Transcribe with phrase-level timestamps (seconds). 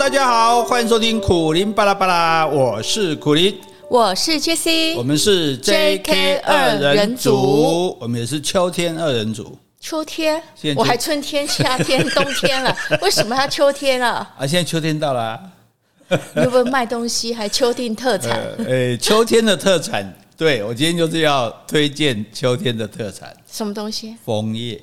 [0.00, 3.54] 大家好，欢迎收听苦林巴拉巴拉，我是苦林，
[3.86, 9.58] 我是 Jessie，我们是 JK 二人组，我们也是秋天二人组。
[9.78, 10.42] 秋天，
[10.74, 14.26] 我还春天、夏天、冬天了， 为什么要秋天了？
[14.38, 15.40] 啊，现在秋天到了、啊，
[16.34, 17.34] 你有没有卖东西？
[17.34, 18.40] 还秋天特产？
[18.56, 24.16] 呃，欸、秋天的特产，对，我今天就是要推荐秋天的特产，什么东西？
[24.24, 24.80] 枫叶。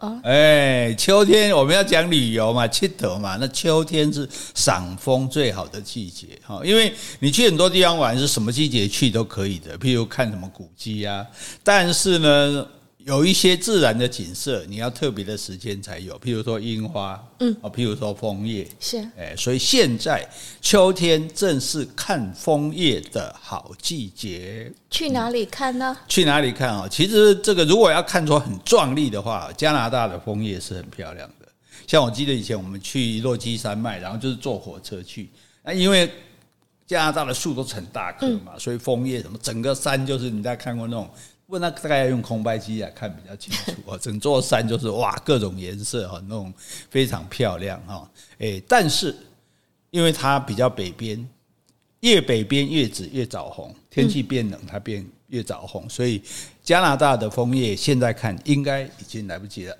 [0.00, 11.24] 哦，哎，秋天我们要讲旅游嘛，去得嘛，那秋天是赏枫最好的季节哈，因为你去很多地方玩，是什么季节去都可以的，譬如看什么古迹啊，
[11.62, 12.66] 但是呢。
[13.06, 20.28] 有一些自然的景色，你要特别的时间才有，譬如说樱花，嗯，啊，譬如说枫叶，是，哎，所以现在
[20.60, 24.70] 秋天正是看枫叶的好季节。
[24.90, 25.96] 去哪里看呢？
[26.08, 26.86] 去哪里看啊？
[26.88, 31.48] 其实这个如果要看出很壮丽的话，加拿大的枫叶是很漂亮的。
[31.86, 35.30] 像我记得以前我们去落基山脉，然后就是坐火车去，
[35.64, 36.10] 那因为
[36.86, 41.10] 加拿大的树都是很大棵嘛，所以枫叶什么整个山就是你在看过那种。
[41.50, 46.54] 问那大概要用空白机来看比较清楚啊，整座山就是哇，各种颜色哈，那种
[46.88, 48.08] 非常漂亮哈。
[48.38, 49.14] 诶，但是
[49.90, 51.28] 因为它比较北边，
[52.00, 56.22] 越北边越紫越早红，天气变冷它变越早红，所以
[56.62, 59.76] 加拿大的枫叶现在看应该已经来不及了。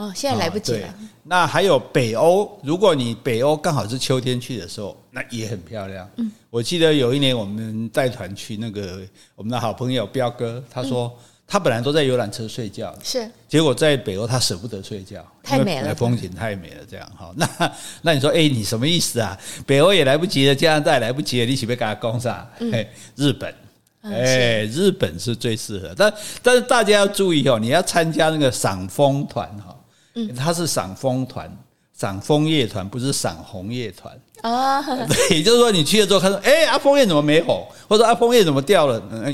[0.00, 0.94] 哦，现在来不及了。
[1.24, 6.08] 那还有北欧，如果你北欧刚好是秋天去的时候，那也很漂亮。
[6.16, 9.00] 嗯，我记得有一年我们带团去那个
[9.34, 11.14] 我们的好朋友彪哥，他说
[11.46, 16.76] 他本来都在游览车睡觉，是，结果在北欧他舍不得睡觉，太美了，风景太美了。
[16.90, 19.38] 这样哈， 那那你说，哎，你什么意思啊？
[19.66, 22.48] 北欧也来不及了，加拿大也来不及了，你岂不给他攻上？
[22.72, 23.54] 哎，日本，
[24.00, 26.10] 哎，日本是最适合，但
[26.42, 29.76] 但是大家要注意哦，你要参加那个赏枫团哈。
[30.14, 31.50] 嗯，它是赏枫团，
[31.96, 34.82] 赏枫叶团，不是赏红叶团啊。
[35.06, 37.64] 对，也就是说，你去了之后，看到，哎，阿枫叶怎么没红？
[37.88, 39.00] 或者阿枫叶怎么掉了？
[39.10, 39.24] 嗯，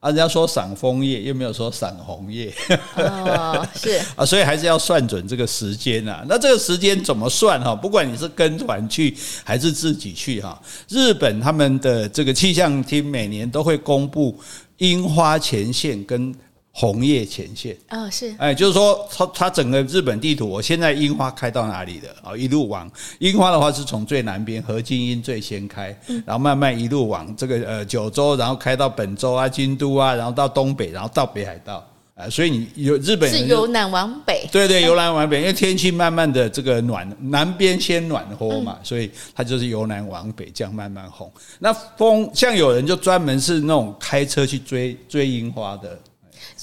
[0.00, 2.52] 啊，人家说赏枫叶，又没有说赏红叶。
[2.96, 6.24] 哦，是 啊，所以还是要算准这个时间啊。
[6.28, 7.74] 那这个时间怎么算哈？
[7.74, 14.36] 不管你是跟团去还是自己去哈，日本他们的这个气象厅每年都会公布
[14.78, 16.34] 樱花前线跟。
[16.76, 22.36] 红叶前线啊，是哎，就是说，它它整个日本地图，我现在樱花开到哪里了啊？
[22.36, 22.90] 一路往
[23.20, 25.96] 樱花的话，是从最南边河津樱最先开，
[26.26, 31.86] 然后慢慢一路往这个呃九州，然后开到本州啊、京都啊，然后到东北，然后到北海道
[32.16, 32.28] 啊。
[32.28, 41.32] 所以你有日本是由南往北，对对，由南往北，因为天气慢慢的这个暖，南边先暖和嘛，所以它就是由南往北这样慢慢红。
[41.60, 45.96] 那风像有人就专门是那种开车去追追樱花的。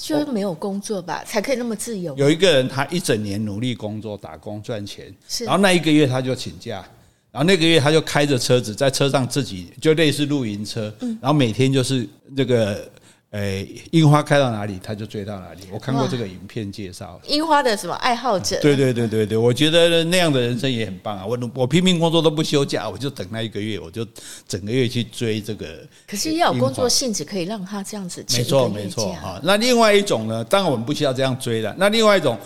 [0.08, 2.14] 就是没有工作吧，才可以那么自由。
[2.16, 6.84] 有一个人，他一整年努力工作、打工赚钱，是，然后那一个月他就请假，
[7.30, 12.90] 然后那个月他就开着车子在车上自己就类似露营车，然后每天就是这个。
[13.32, 15.62] 哎，樱花开到哪里，他就追到哪里。
[15.72, 18.60] 我看过这个影片介绍，樱花的什么爱好者？
[18.60, 21.24] 对对对对对，我觉得那样的人生也很棒啊！
[21.24, 24.06] 我我拼命工作都不休假，我就等那一个月，我就
[24.46, 25.66] 整个月去追这个。
[26.06, 28.22] 可是要有工作性质，可以让他这样子。
[28.34, 29.40] 没错没错哈。
[29.42, 30.44] 那另外一种呢？
[30.44, 31.74] 当然我们不需要这样追了。
[31.78, 32.38] 那另外一种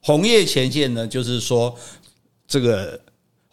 [0.00, 1.72] 红叶前线呢，就是说
[2.48, 3.00] 这个。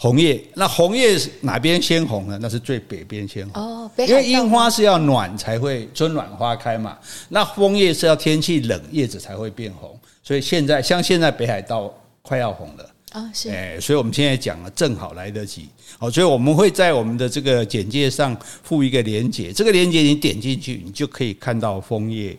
[0.02, 2.40] 红叶，那红叶哪边先红呢？
[2.42, 6.98] 那是最北边先红哦，因为樱花是要暖才会春暖花开嘛。
[7.28, 10.00] 那枫叶是要天气冷，叶子才会变红。
[10.24, 15.68] 所以现在像现在北海道快要红了啊，是哎，所以我们现在讲了，正好来得及。
[15.98, 18.34] 好，所以我们会在我们的这个简介上
[18.64, 22.38] 附一个连接，这个连接你点进去，你就可以看到枫叶。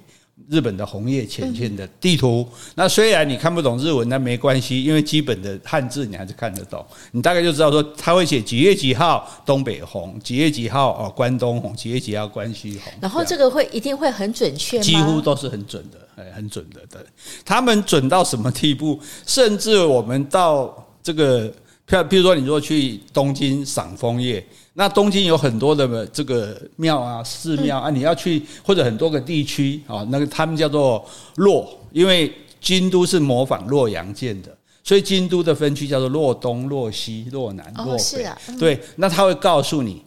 [0.49, 6.85] 日本的红叶前线的地图，那虽然你看不懂日文，那没关系，因为基本的汉字你还是看得懂。
[7.13, 12.93] 你大概就知道说，他会写几月几号东北红，几月几号哦关东红，几月几号关西红。
[13.01, 14.83] 然后这个会一定会很准确吗？
[14.83, 16.81] 几乎都是很准的，哎，很准的。
[16.91, 17.01] 对，
[17.45, 18.99] 他们准到什么地步？
[19.27, 21.49] 甚至我们到这个，
[21.87, 24.45] 譬如说，你如果去东京赏枫叶。
[24.75, 31.05] 那东京有很多的这个庙啊、寺庙啊，你要去或者很多个地区啊，那个他们叫做
[31.37, 38.57] 洛，因为京都是模仿洛阳建的，所以京都的分区叫做洛东、洛西、洛南、洛北。
[38.59, 40.05] 对，那他会告诉你，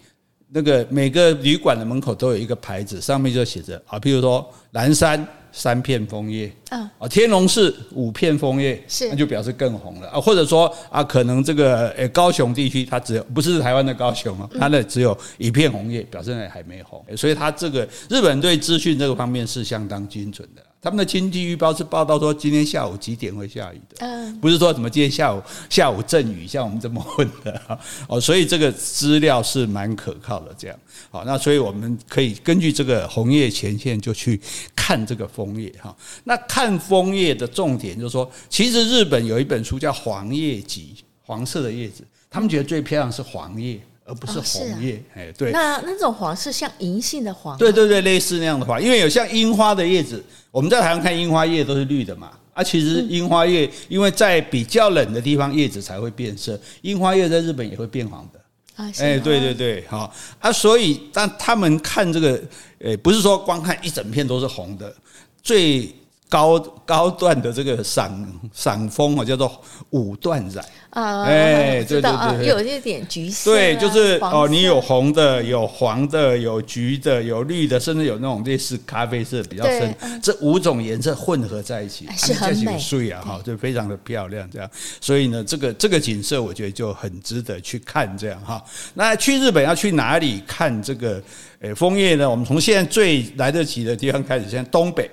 [0.49, 5.27] 那个每个旅馆的门口都有一个牌子，上面就写着啊，譬如说南山。
[5.55, 9.07] 三片枫叶，啊，天龙寺五片枫叶，是。
[9.07, 10.09] 那就表示更红了。
[10.09, 20.61] 啊，或者说啊，可能这个呃高雄地区它只有不是台湾的高雄啊，它那只有一片红叶，表示那还没红，所以它这个日本对资讯这个方面是相当精准的。
[20.83, 30.53] 他们的经济预报是报道说今天下午几点会下雨的，嗯，不是说什么今天下午下午阵雨，像我们这么混的 哦，所以这个资料是蛮可靠的。
[30.57, 30.77] 这样，
[31.09, 34.37] 好，那所以我们可以根据这个红叶前线就去
[34.75, 35.95] 看这个枫叶哈。
[36.25, 43.79] 那看枫叶的重点就是说，其实日本有一本书叫《黄叶集》，黄色的叶子，他们觉得最漂亮是黄叶。
[44.05, 58.39] 而不是红叶，哎、哦啊，对，那那种黄是像银杏的黄，对对对，类似那样的黄，因为有像樱花的叶子，我们在台湾看樱花叶都是绿的嘛，啊，其实樱花叶因为在比较冷的地方叶子才会变色，樱花叶在日本也会变黄的，
[58.75, 60.13] 啊，哎，对对对，好。
[60.39, 62.41] 啊，所以但他们看这个，
[62.79, 64.93] 诶，不是说光看一整片都是红的，
[65.41, 65.93] 最。
[66.29, 69.61] 高高段的这个赏赏枫啊，叫做
[69.91, 82.77] 五段染啊，哎，对对对，有一点橘色，对，就是哦，你有红的，有黄的，有橘的，有绿的，甚至有那种类似咖啡色比较深，这五种颜色混合在一起，是很美
[83.09, 84.69] 啊，哈，就非常的漂亮，这样。
[85.01, 88.63] 所以呢，这个这个景色，我觉得就很值得去看，这样哈。
[88.93, 91.19] 那去日本要去哪里看这个
[91.61, 92.29] 诶枫叶呢？
[92.29, 95.09] 我们从现在最来得及的地方开始，现在东北。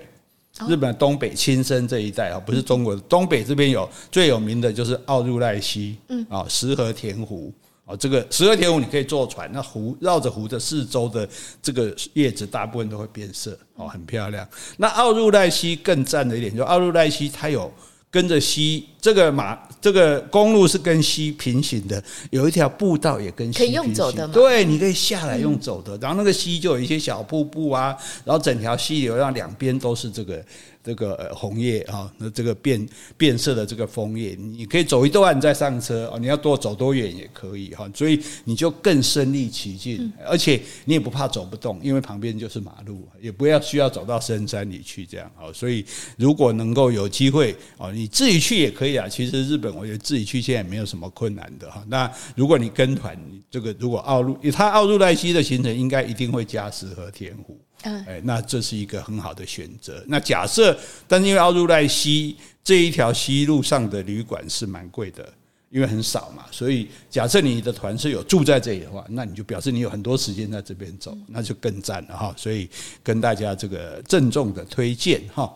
[0.69, 7.53] 日本东北青森这一带啊，不是中国的东北这边有最有名的就是奥入濑溪，嗯啊，石河田湖
[7.85, 11.29] 啊，这个石河田湖你可以坐船，那湖绕着湖的四周的
[11.63, 14.47] 这个叶子大部分都会变色哦，很漂亮。
[14.77, 17.73] 那奥入濑溪更赞的一点，就奥入濑溪它有。
[18.13, 23.67] 跟着溪，这个马，这个公路是跟溪平行的，有一条步道也跟溪平行。
[23.67, 24.35] 可以用走的吗？
[24.35, 25.97] 对，你可以下来用走的。
[25.99, 30.45] 然后那个溪就有一些小瀑布啊，然后整条溪流让两边都是这个。
[30.83, 36.19] 这个红叶啊，那这个变变色的这个枫叶，你可以走一段再上车哦。
[36.19, 45.53] 你要多走多远也可以哈，所以你就更身临其境，而且你也不怕走不动，因为旁边就是马路，也不要需要走到深山里去这样啊。
[45.53, 45.85] 所以
[46.17, 49.09] 如果能够有机会哦，你自己去也可以啊。
[49.09, 51.83] 其实日本我觉得自己去现在也没有什么困难的哈。
[51.89, 53.17] 那如果你跟团，
[53.51, 57.59] 这个如果奥入，它奥入濑溪的行程应该一定会加石和天湖。
[57.83, 60.05] 嗯，哎，那这是一个很好的选择。
[60.07, 60.79] 那假设，
[61.09, 65.27] 但是因为奥入濑溪这一条西路上的旅馆是蛮贵的，
[65.71, 72.35] 因为很少嘛，所以假设你的团是有住在这里的话，那你就表示你有很多时间在这边走，那就更赞了哈。
[72.37, 72.69] 所以
[73.03, 75.51] 跟大家这个郑重的推荐哈。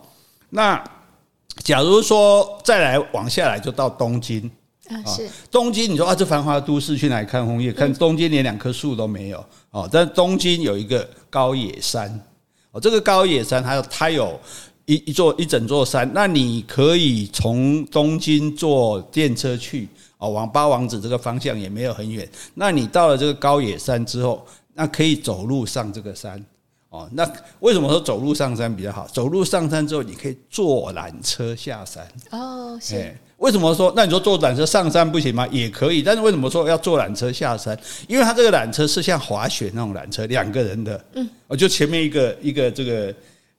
[0.49, 0.83] 那
[1.63, 4.51] 假如说再来往下来，就到东京。
[4.89, 7.73] 啊，是东京，你说啊，这繁华都市去哪里看枫叶？
[7.73, 9.89] 看东京连两棵树都没有哦。
[9.91, 12.21] 但东京有一个高野山
[12.71, 14.39] 哦，这个高野山它有它有
[14.85, 22.29] 一一座一整座山，那你可以从东京坐电车去哦，往八王子这个方向也没有很远。
[22.53, 26.45] 那你到了这个高野山之后，那可以走路上这个山
[26.95, 27.09] 哦。
[27.13, 27.29] 那
[27.61, 29.07] 为什么说走路上山比较好？
[29.13, 33.15] 走路上山之后，你可以坐缆车下山哦，是。
[33.39, 33.93] 为什么说？
[33.95, 35.47] 那你说坐缆车上山不行吗？
[35.51, 37.79] 也可以，但是为什么说要坐缆车下山？
[38.09, 43.13] 因为它这个缆车是像滑雪那种缆车，两个人的，嗯，哦就前面一个一个这个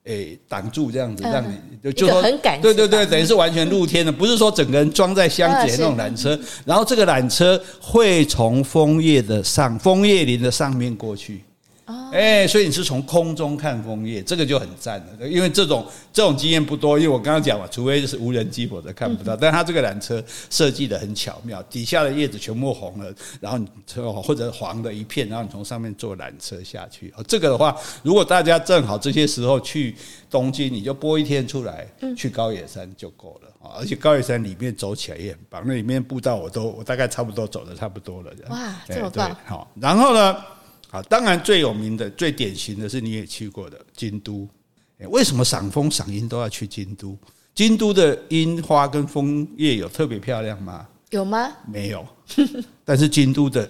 [0.06, 6.40] 诶挡住这样子，让你就说很感，对对对，等于是完全露天的， 不是说整个人装在箱子里那种缆车。
[6.64, 11.44] 然后这个缆车会从枫叶的上枫叶林的上面过去。
[12.12, 15.28] 哎，所以你是从空中看枫叶，这个就很赞了。
[15.28, 19.36] 因为这种这种经验不多，因为我刚刚讲嘛，除非是无人机，否则看不到。
[19.36, 23.68] 但它这个缆车设计的很巧妙，底下的叶子全部红了，然后你
[24.24, 27.14] 或者黄的一片，然后你从上面坐缆车下去。
[27.28, 29.96] 这个的话，如果大家正好这些时候去
[30.30, 31.88] 东京，你就拨一天出来
[32.18, 33.78] 去高野山就够了啊！
[33.78, 38.32] 而且高野山里面走起来也很棒，那里面步道我都我大概差不多走的差不多了。
[38.50, 39.36] 哇，这么棒！
[39.46, 40.36] 好，然后呢？
[40.96, 44.48] 啊，当然最有名的、最典型的是你也去过的京都。
[45.10, 47.18] 为什么赏枫赏樱都要去京都？
[47.54, 50.88] 京都的樱花跟枫叶有特别漂亮吗？
[51.10, 51.52] 有吗？
[51.70, 52.06] 没有。
[52.86, 53.70] 但是京都的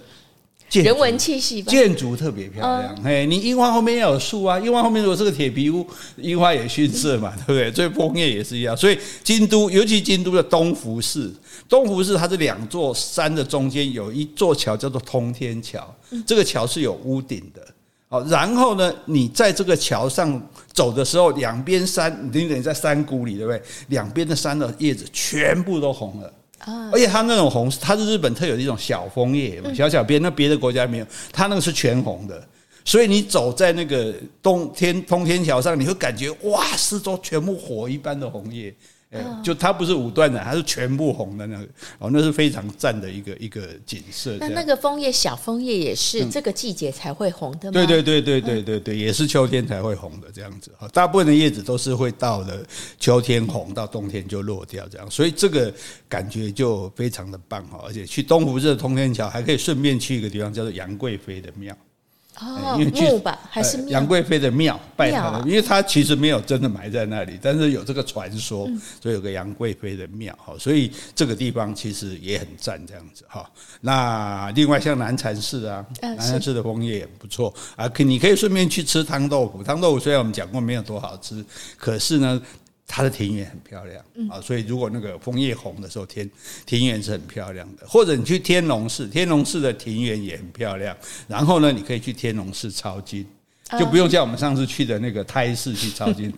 [0.70, 2.94] 人文气息，建筑特别漂亮。
[3.02, 5.84] 哎，你樱花后面要有树啊，樱花后面如果是个铁皮屋，
[6.16, 7.72] 樱花也逊色嘛，对不对？
[7.72, 8.76] 所以枫叶也是一样。
[8.76, 11.34] 所以京都，尤其京都的东福寺。
[11.68, 15.94] 东湖寺它是两座山的中间有一座桥，叫做通天桥。
[16.26, 17.66] 这个桥是有屋顶的。
[18.08, 20.40] 好，然后呢，你在这个桥上
[20.72, 23.60] 走的时候，两边山，你等于在山谷里，对不对？
[23.88, 26.32] 两边的山的叶子全部都红了。
[26.92, 31.06] 而且它那种红，它是日本特有的一种小枫叶，小小边，那别的国家没有。
[31.32, 32.42] 它那个是全红的，
[32.84, 38.74] 所以你走在那个东天通天桥上，你会感觉哇，四周全部火一般的红叶。
[39.42, 41.66] 就它不是五段的，它是全部红的那个
[41.98, 44.36] 哦，那是非常赞的一个一个景色。
[44.38, 47.72] 那那个枫叶小枫叶也是这个季节才会红的吗？
[47.72, 50.70] 对对对对对对对，也是秋天才会红的这样子。
[50.92, 52.62] 大部分的叶子都是会到了
[52.98, 55.72] 秋天红，到冬天就落掉这样，所以这个
[56.08, 57.80] 感觉就非常的棒哈。
[57.86, 61.74] 而且去东湖这通天桥还可以顺便去一个地方叫做杨贵妃的庙。
[62.40, 68.68] 哦，墓吧还是杨贵妃的庙拜她的，因为她其实没有真的埋在那里，但是有这个传说，
[69.00, 73.50] 所以有个杨贵妃的庙哈，所以这个地方其实也很赞这样子哈。
[73.80, 81.44] 那另外像南禅寺啊，南禅寺的枫叶也不错啊，可你可以顺便去吃汤豆腐，汤豆腐虽然我们讲过没有多好吃，
[81.78, 82.40] 可是呢。
[82.86, 86.30] 它的庭园很漂亮啊，所以如果那个枫叶红的时候，天
[86.64, 87.86] 庭园是很漂亮的。
[87.86, 90.96] 或者你去天龙寺，天龙寺的庭园也很漂亮。
[91.26, 93.26] 然后呢，你可以去天龙寺抄经。
[93.78, 96.32] 就不用像我们上次去的那个胎式去抄经，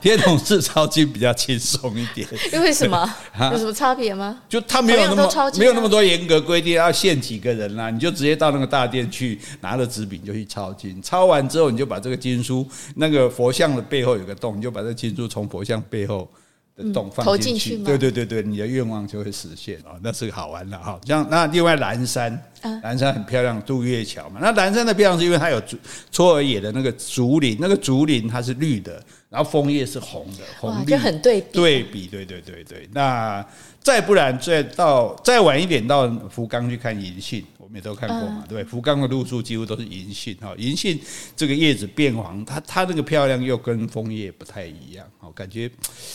[0.00, 2.26] 天童寺抄经比较轻松一点。
[2.52, 3.08] 因为什么？
[3.52, 4.40] 有什么差别吗？
[4.48, 11.00] 就他没有那么没有那么多严格规定要限几个人啦，你就直接到那个大殿去，拿了纸笔就去抄经。
[11.00, 16.28] 抄完之后，你就把这个经书，那个佛像的背后有个洞，你就把这个经书从佛像背后
[16.76, 17.76] 的洞放进去。
[17.78, 21.00] 对对对对，你的愿望就会实现啊，那是个好玩的哈。
[21.06, 22.42] 像那另外蓝山。
[22.82, 24.40] 南山很漂亮，渡月桥嘛。
[24.40, 25.76] 那南山的漂亮是因为它有竹
[26.10, 31.52] 搓耳野的那个竹林，那个竹林它是绿的，然后枫叶是红的，红绿就很对比。
[31.52, 32.88] 对比，对对对对。
[32.90, 33.44] 那
[33.84, 37.44] 再不然再到再晚一点到福冈去看银杏。
[37.58, 41.00] 我们也都看过嘛，对，福冈的路树几乎都是银杏哈，银杏
[41.34, 45.68] 这个叶子变黄，它它那个漂亮又跟枫叶不太一样，哦，感觉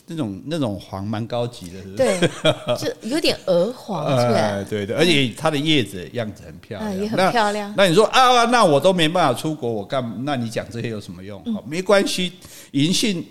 [0.06, 1.98] 那种那种黄蛮高级的，是不是？
[1.98, 2.20] 对，
[2.78, 7.74] 就有点鹅黄， 呃，对对，而且它的叶子样子很漂亮，也很漂亮。
[7.76, 10.24] 那你说啊，那我都没办法出国，我干？
[10.24, 11.44] 那你讲这些有什么用？
[11.68, 12.32] 没关系，
[12.72, 13.26] 银杏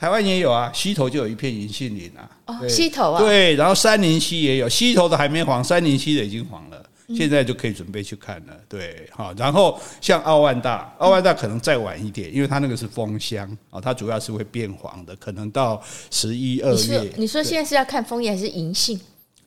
[0.00, 6.82] 台湾也有啊，溪头就有一片银杏林啊，哦，溪头啊，对，然后三林溪也有，溪头的还没黄，三林溪的已经黄了。
[7.14, 16.76] 现在就可以准备去看了，对，好，然后像奥万大，奥万大可能再晚一点，因为它那个是枫香啊，它主要是会变黄的，可能到十一二月。
[16.76, 18.98] 你说，你说现在是要看枫叶还是银杏？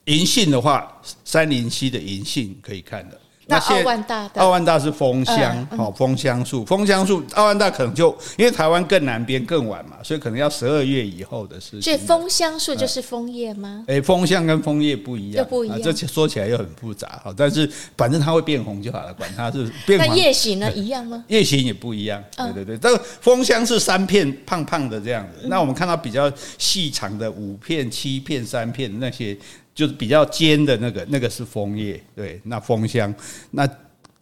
[0.04, 3.18] 银杏的话，三林溪的银杏可以看的。
[3.46, 11.82] 那奥万大，奥万大是枫香，好枫香树，枫香树，奥万大可能就因为台湾更南边更晚嘛，所以可能要十二月以后的事情。
[11.82, 13.84] 所以枫香树就是枫叶吗？
[13.86, 15.82] 哎，枫香跟枫叶不一样，不一样。
[15.82, 20.08] 这说起来又很复杂，好，但是反正它会变红就好了，管它是变黄。
[20.08, 20.72] 那叶形呢？
[20.72, 21.24] 一样吗？
[21.28, 22.78] 叶形也不一样，对对对。
[22.78, 29.36] 这个枫香是三片胖胖的这样子，那我们看到比较细长的五片、七片、三片那些。
[29.74, 33.12] 就是比较尖的那个，那个是枫叶，对，那枫香，
[33.50, 33.68] 那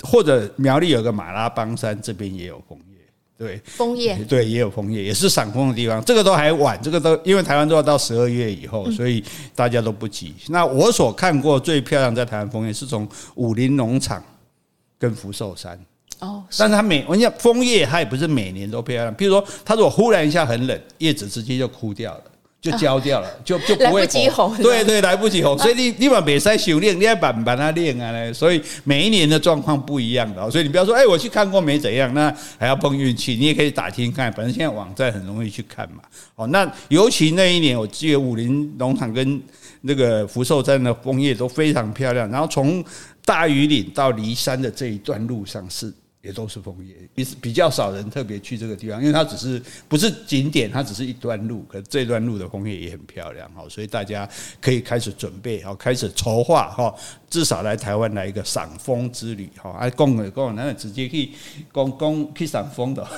[0.03, 2.97] 或者苗栗有个马拉邦山，这边也有枫叶，
[3.37, 6.03] 对，枫叶，对，也有枫叶，也是赏枫的地方。
[6.05, 9.23] 这个都还晚，这个都因为台湾都要到十二月以后，所以
[9.55, 10.35] 大家都不急。
[10.49, 14.25] 那我所看过最漂亮在台湾枫叶，是从武林农场
[14.99, 15.79] 跟福寿山
[16.21, 19.15] 哦，但是它每我跟你讲枫叶，它也不是每年都漂亮。
[19.17, 22.25] 譬如说，它如果忽然一下很冷，叶子直接就枯掉了。
[22.63, 24.57] 就焦掉了， 就就不会红。
[24.59, 28.33] 对对，来不及红，所以你你把别塞修炼，你要把把它练啊。
[28.33, 33.35] 所以每一年的状况不一样的，所以你不要说，哎，我去看过没怎样，那还要碰运气。
[33.35, 36.03] 你也可以打听看，反正现在网站很容易去看嘛。
[36.37, 39.43] 哦，那尤其那一年，我记得武林农场跟
[39.81, 42.31] 那个福寿山的枫叶都非常漂亮。
[42.31, 42.85] 然后从
[43.25, 45.93] 大余岭到骊山的这一段路上是。
[46.23, 51.65] 也都是枫叶，比比较少人特别去这个地方，因为它只是不是景点，它只是一段路。
[51.69, 54.29] 可是这段路的枫叶也很漂亮，哈，所以大家
[54.61, 56.95] 可以开始准备，好，开始筹划，哈，
[57.29, 61.33] 至少来台湾来一个赏枫之旅，哈，啊，公的公，那直接去
[61.73, 63.05] 公公去赏枫的。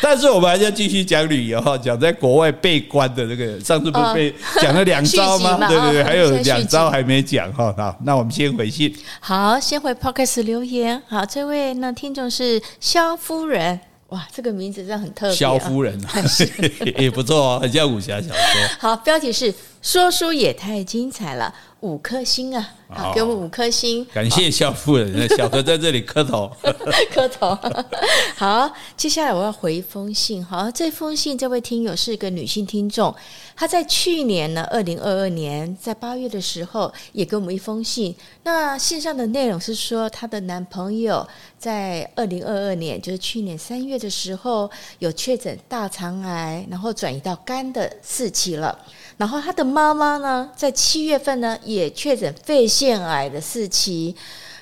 [0.00, 5.68] 但是我们还是要继续讲旅游哈，讲在国外被关的这个，上次不是被讲了两招吗？
[5.68, 7.74] 对对对，还有两招还没讲哈。
[7.76, 8.94] 好，那我们先回信。
[9.20, 11.02] 好，先回 Podcast 留言。
[11.08, 15.34] 好，这位那听众是肖夫人，哇，这个名字真的很特别。
[15.34, 15.98] 萧夫人
[16.98, 18.68] 也不错哦，很像武侠小说。
[18.78, 21.54] 好，标题是说书也太精彩了。
[21.80, 22.74] 五颗星啊！
[22.88, 24.04] 好，给我们五颗星。
[24.14, 26.48] 感谢萧夫人，小哥在这里磕头，
[27.12, 27.58] 磕头。
[28.38, 30.44] 好，接下来我要回一封信。
[30.44, 33.12] 好，这封信这位听友是一个女性听众，
[33.56, 38.14] 她在去年呢，二零二二年在八月的时候也给我们一封信。
[38.44, 41.26] 那信上的内容是说，她的男朋友
[41.58, 44.70] 在二零二二年，就是去年三月的时候，
[45.00, 48.78] 有确诊大肠癌，然后转移到肝的四期了。
[49.16, 54.14] 然后她的妈妈呢，在七月份呢也确诊肺腺癌的四期。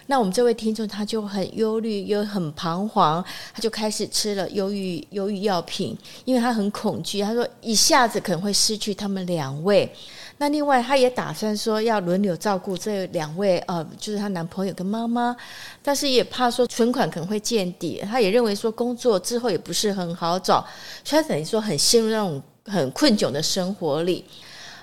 [0.06, 3.24] 那我们这位听众他就很忧虑，又很彷徨，
[3.54, 9.92] 他就开始吃了忧郁忧郁药品，因为他很恐惧，他说一下子可能会失去他们两位。
[10.38, 15.36] 那另外，他也打算说要轮流照顾这两位，呃，就是她男朋友跟妈妈，
[15.82, 18.02] 但是也怕说存款可能会见底。
[18.02, 20.66] 他也认为说工作之后也不是很好找，
[21.04, 24.24] 所以他等于说很陷入那种很困窘的生活里。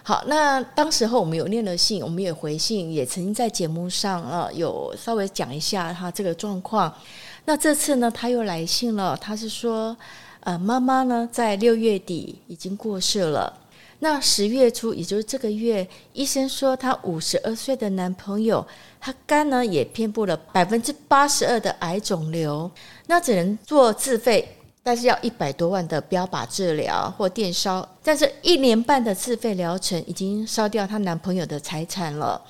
[0.08, 6.96] 好，那当时候我们有念了信，我们也回信，也曾经在节目上呃有稍微讲一下他这个状况。
[7.44, 9.98] 那这次呢，他又来信了，他是说，
[10.40, 13.54] 呃，妈妈呢在六月底已经过世了。
[14.00, 18.66] 那十月初，也就是这个月，医生说她五十二岁的男朋友，
[19.02, 22.72] 他肝呢也遍布了百分之八十二的癌肿瘤，
[23.08, 24.57] 那只能做自费，
[24.88, 32.42] 但是要一百多万的标靶治疗或电烧，但是一年半的自费疗程已经烧掉她男朋友的财产了。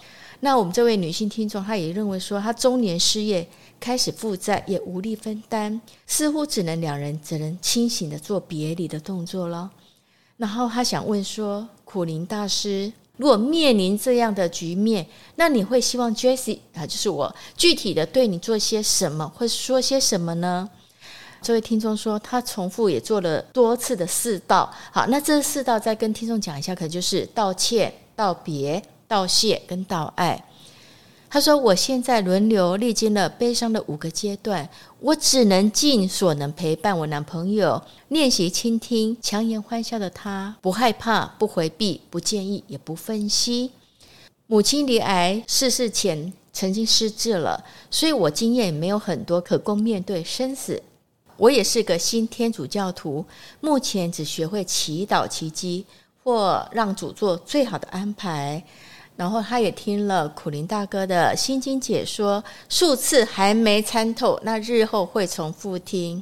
[0.41, 3.47] 那我们这位女性听众，她也认为说，她中年失业，
[3.79, 9.71] 开始负债，也无力分担，似乎只能两人只能清醒的做别离的动作了。
[10.37, 15.03] 然后她想问说：“苦苓大师，如果面临这样的局面，
[15.37, 20.69] 那你会希望 Jessie 啊，就是我具体的对你做些什么，或说些什么呢？”
[21.47, 24.69] 这位听众说，他重复也做了多次的四道。
[24.91, 30.43] 好，那这四道再跟听众讲一下，可能就是道歉、道别、道谢跟道爱。
[31.29, 43.71] 他说：“我现在轮流历经了悲伤的五个阶段，我只能尽所能陪伴我男朋友，练习倾听，强颜欢笑的他，不害怕，不回避，不建议，也不分析。
[44.47, 50.83] 母亲离癌逝世前曾经失智了，所以我经验也没有很多，可供面对生死。
[51.37, 53.23] 我也是个新天主教徒，
[53.61, 55.85] 目前只学会祈祷奇迹，
[56.23, 58.61] 或让主做最好的安排。”
[59.17, 66.21] 然后他也听了苦林大哥的心经解说数次，还没参透，那日后会重复听。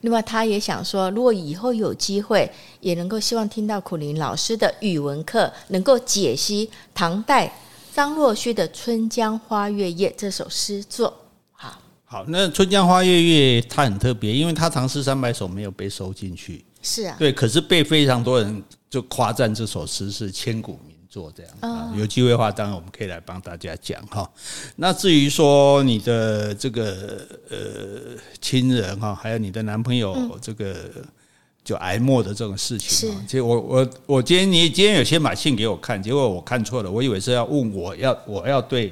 [0.00, 2.50] 另外，他也想说，如果以后有机会，
[2.80, 7.52] 也能够希望听到苦林老师的语文课，能够解析唐代
[7.94, 11.21] 张若虚的《春江花月夜》这首诗作。
[12.12, 16.62] 好，那《春江花月夜》它很特别，因为它《唐诗三百首》没有被收进去。
[16.82, 20.94] 是啊，对，可是被非常多人就夸赞这首诗是千古名。
[21.08, 24.30] 作这样啊，有机会的话，当然我们可以来帮大家讲哈。
[24.76, 27.58] 那至于说你的这个呃
[28.40, 30.74] 亲人哈，还有你的男朋友这个
[31.62, 38.90] 就癌末的这种事情，是，其实我我我今天你今天有先把信给我看，结果我看错了，我以为是要问我要我要对，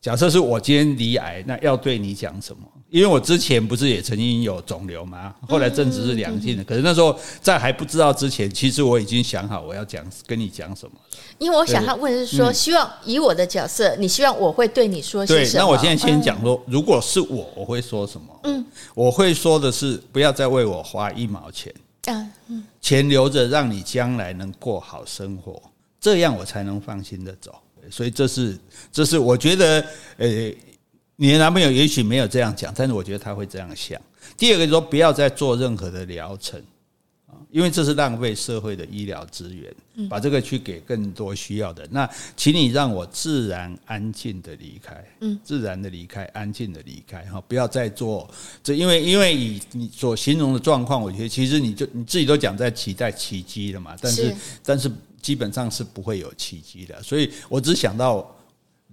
[0.00, 2.62] 假设是我今天罹癌，那要对你讲什么？
[2.88, 5.34] 因为我之前不是也曾经有肿瘤吗？
[5.46, 10.92] 后来证实是良性的，可是那时候在还不知道之前，其实我已经想好我要讲跟你讲什么。
[11.38, 15.58] 因为我想他问的是说，希望以我的角色，你希望我会对你说些什么？
[15.58, 18.40] 对，那我现在先讲说，如果是我，我会说什么？
[18.44, 21.74] 嗯，我会说的是，不要再为我花一毛钱。
[22.06, 25.60] 嗯嗯，钱留着，让你将来能过好生活，
[26.00, 27.54] 这样我才能放心的走。
[27.90, 28.58] 所以这是，
[28.92, 29.84] 这是我觉得，
[30.16, 30.52] 呃。
[31.20, 34.00] 你的男朋友也许没有这样讲，但是我觉得他会这样想。
[34.36, 36.62] 第二个说，不要再做任何的疗程
[37.26, 41.84] 啊，因为这是浪费社会的医疗资源，把这个去给更多需要的。
[41.90, 48.30] 那请你让我自然安静的离开，嗯，自然的离开，安静的离开哈，不要再做
[48.62, 54.88] 这，因为因为以你所形容的状况，我觉得其实你就你自己都讲在期待奇迹了嘛，但是但是
[55.22, 58.34] 基本上是不会有奇迹的，所以我只想到。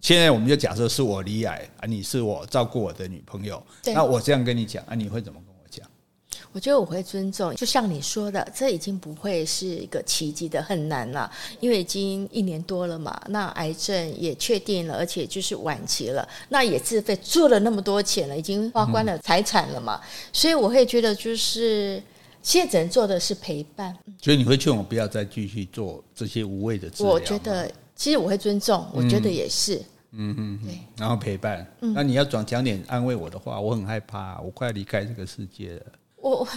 [0.02, 5.88] 现在我们就假设是我罹癌啊，你是我照顾我的女朋友，那我这样跟你讲啊，你会怎么跟我讲？
[6.52, 22.04] 我觉得我会尊重，就像你说的，这已经不会是一个奇迹的，很难了，因为已经一年多了嘛，那癌症也确定了，而且就是晚期了，那也自费做了那么多钱了，已经花光了财产了嘛，嗯、所以我会觉得就是
[22.46, 23.92] 现在只能做的是陪伴。
[24.22, 27.12] 所以你会劝我不要再继续做这些无谓的治疗？
[27.12, 29.82] 我觉得其实我会尊重，我觉得也是。
[30.12, 30.60] 嗯嗯
[30.96, 31.66] 然后陪伴。
[31.82, 35.82] 嗯，那你要讲讲点安慰我的话，我很害怕，我快要离开这个世界了。
[36.18, 36.48] 我我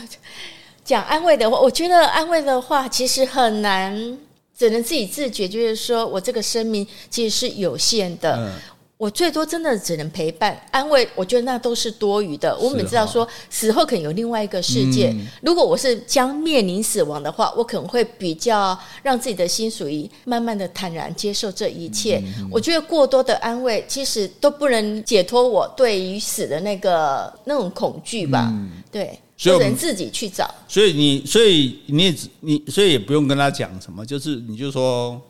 [0.85, 4.19] 讲安慰的话，我觉得安慰的话其实很难，
[4.55, 8.37] 只能自己自觉，就是说我这个生命其实是有限的。
[8.37, 8.53] 嗯。
[8.99, 12.59] 我最多真的只能陪伴、安慰，我觉得那都是多余的。
[12.59, 15.15] 我们知道说死后可能有另外一个世界。
[15.41, 22.21] 如果我是将面临死亡的话，我可能会比较让自己的心属于慢慢的坦然接受这一切。
[22.51, 28.53] 我觉得过多的安慰其实都不能解脱我对于死的那个那种恐惧吧。
[28.91, 30.53] 对，所以人自己去找。
[30.67, 35.21] 所以你，所以你也你，所以也不用跟他讲什么，就是你就说，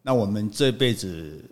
[0.00, 1.44] 那我们这辈子。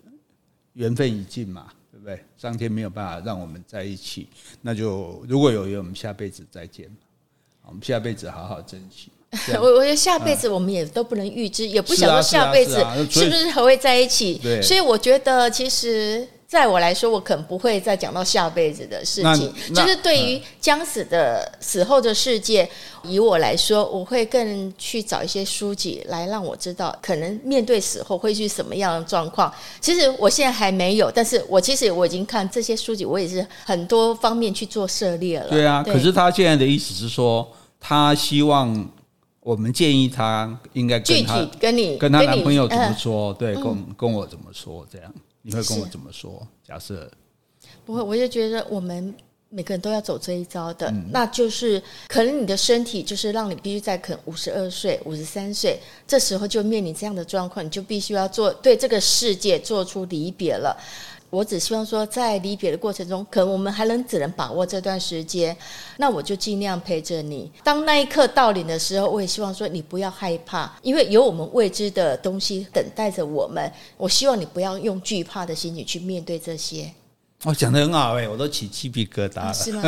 [0.76, 2.24] 缘分已尽嘛，对不对？
[2.38, 4.28] 上天没有办法让我们在一起，
[4.62, 6.88] 那就如果有缘，我们下辈子再见。
[7.66, 9.10] 我们下辈子好好珍惜。
[9.60, 12.76] 我我觉得下辈子我们也都不能预知，也不晓得下辈子
[13.10, 14.38] 是不是还会在一起。
[14.42, 16.28] 对，所以我觉得其实。
[16.46, 19.52] 在我来说，我可能不会再讲到下辈子的事情。
[19.74, 22.68] 就是对于将死的死后的世界，
[23.02, 29.52] 以我来说，我会更去找一些书籍来让我知道，可能面对死后会是什么样的状况。
[29.80, 35.48] 其实我现在还没有，但是我其实我已经看这些书籍，我也是很多方面去做涉猎了。
[35.48, 37.46] 对啊，对，可是他现在的意思是说，
[37.80, 38.88] 他希望
[39.40, 45.12] 我们建议他应该具体跟你跟他男朋友怎么说，对，跟跟我怎么说这样。
[45.46, 46.44] 你会跟我怎么说？
[46.66, 47.08] 假设
[47.84, 49.14] 不会，我就觉得我们
[49.48, 60.76] 每个人都要走这一招的，嗯、那就是可能你的身体就是让你必须在可能五十二岁、五十三岁这时候就面临这样的状况，你就必须要做对这个世界做出离别了。
[61.36, 65.54] 我只希望说，在离别的过程中，可能我们还能只能把握这段时间，
[65.98, 67.52] 那我就尽量陪着你。
[67.62, 73.70] 当那一刻到临的时候，我也希望说你不要害怕，因为有我们未知的东西等待着我们。
[73.98, 76.90] 我希望你不要用惧怕的心情去面对这些。
[77.44, 79.52] 我讲的很好哎，我都起鸡皮疙瘩了。
[79.52, 79.82] 是吗？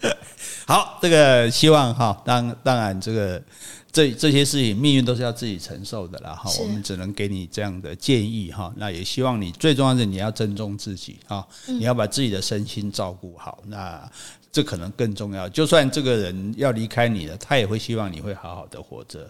[0.68, 3.42] 好，这个希望哈，当当然这个。
[3.92, 6.32] 这这些事情，命运都是要自己承受的啦。
[6.34, 8.72] 哈，我们只能给你这样的建议哈。
[8.76, 13.62] 那也希望你最重要的是你要尊重自己哈，你要把自己的身心照顾好。
[13.66, 14.10] 那
[14.50, 15.46] 这可能更重要。
[15.48, 19.20] 就算这个人要离开你了，他也会希望你会好好的活着，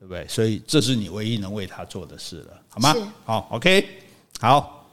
[0.00, 0.26] 对不对？
[0.28, 3.12] 所以这是你唯一能为他做的事了，好吗？
[3.24, 3.86] 好，OK，
[4.40, 4.88] 好，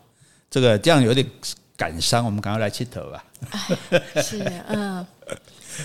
[0.51, 1.27] 这个这样有点
[1.77, 3.23] 感伤，我们赶快来切头吧。
[4.21, 5.05] 是，嗯。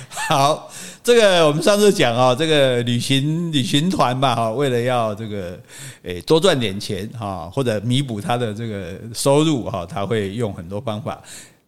[0.09, 0.71] 好，
[1.03, 5.59] 这个我们上次讲啊，这个旅行旅行团吧，哈，为了要这个
[6.03, 11.21] 诶多赚点钱哈，或者弥补他的这个收入哈，他会用很多方法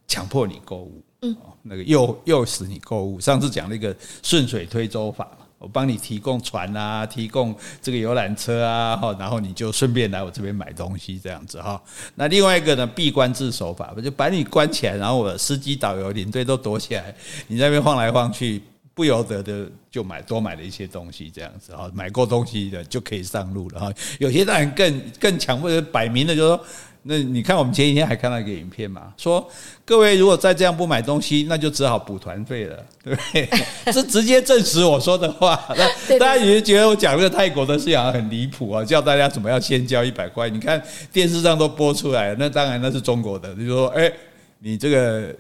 [0.06, 3.18] 强迫你购物，嗯，那个诱诱使你购物。
[3.18, 5.28] 上次讲了一个顺水推舟法。
[5.62, 11.81] 我帮你提供船啊，提供这个游览车啊，哈，然后你就顺便来我这边买东西这样子哈。
[12.16, 17.14] 那另外一个呢，闭关自守法，我就把你关起来，然后我司机、导游、领队都躲起来，
[17.46, 18.61] 你那边晃来晃去，
[18.92, 21.88] 不由得的就买多买了一些东西这样子哈。
[21.94, 23.92] 买过东西的就可以上路了哈。
[24.18, 26.64] 有些当然更更强，或者摆明的就说。
[27.05, 29.45] 那你看，我们前几天还看到一个影片嘛，说
[29.85, 33.49] 各位如果再这样不买东西，那就只好补团费了， 对不对？
[33.93, 35.61] 是直接证实我说的话。
[35.77, 40.49] 那大家也觉得我讲这个泰国的事情很离谱啊，叫大家怎么要先交一百块？
[40.49, 40.81] 你看
[41.12, 43.53] 电视上都播出来了，那当然那是中国的。
[43.57, 44.12] 就说，哎，
[44.61, 45.35] 你这个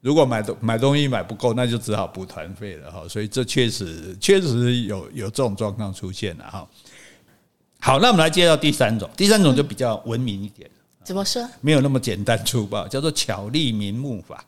[0.00, 3.02] 如果买东买东西买不够，那就只好补团费了哈。
[3.08, 6.68] 所以这确实确实有有这种状况出现了哈。
[7.80, 10.70] 好，那我们来介绍第三种，第三种就比较文明一点。
[11.08, 11.42] 怎么说？
[11.62, 14.44] 没有那么简单粗暴，叫做巧立名目法。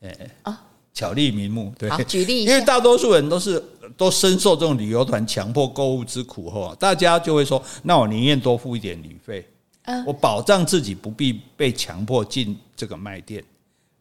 [0.00, 0.60] 哎，啊，
[0.92, 2.42] 巧立名目，对，举例。
[2.42, 3.62] 因为大多数人都是
[3.96, 9.48] 都深受这种旅游团强迫购物之苦后，大家就会说：那我宁愿多付一点旅费，
[10.04, 13.44] 我保障自己不必被强迫进这个卖店。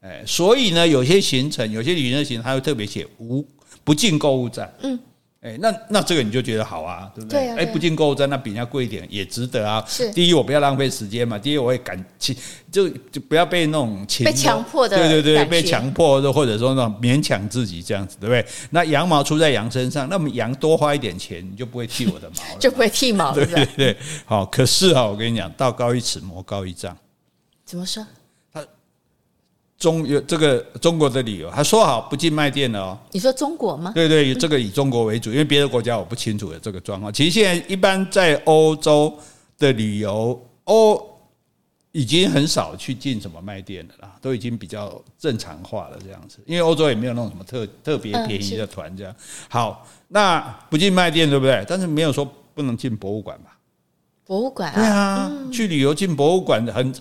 [0.02, 3.45] 哎，所以呢，有些行程，有些旅行的行程，他会特别写无
[3.84, 4.74] 不进购物站。
[4.82, 4.98] 嗯。
[5.46, 7.50] 哎，那那这个你就觉得好啊，对不对？
[7.50, 9.84] 哎、啊，不进购物站，那比人家贵一点也值得啊。
[9.88, 12.36] 是，第一我不要浪费时间嘛，第二我也感情
[12.72, 18.44] 就就不要被那种情被强迫的，对对对，被强迫的或者说那种勉强自己这样子，对不对？
[18.72, 23.96] 那羊毛出在羊身上，那么羊多花一点钱，你就不会剃我的毛了， 就不会剃毛，对对对。
[24.26, 26.98] 好，可是啊，我跟你讲，道高一尺，魔高一丈。
[27.64, 28.04] 怎么说？
[29.86, 32.98] 中有这个中国的旅游，他说好不进卖店了哦。
[33.12, 33.91] 你说中国吗？
[33.93, 37.13] 对对，这个以中国为主，因为别的国家我不清楚的这个状况。
[37.13, 39.15] 其实现在一般在欧洲
[39.60, 41.00] 的旅游，欧
[41.91, 46.39] 已经很少去进什么卖店的啦，都已经比较正常化了这样子。
[46.48, 49.15] 因为欧洲也没有那种什么特特别便宜的团这样。
[49.48, 51.63] 好，那不进卖店对不对？
[51.67, 53.56] 但是没有说不能进博物馆吧？
[54.26, 56.91] 博物馆啊，对啊，去旅游进博物馆很。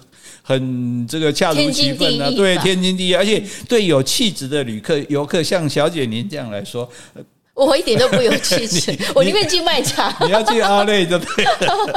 [0.43, 6.89] 很这个恰如其分啊，对，天经地义，而且对有气质的旅客、游客，像小姐您这样来说，
[7.55, 10.15] 我一点都不有气质， 我宁愿进卖茶。
[10.27, 11.51] 你要进阿内就对了。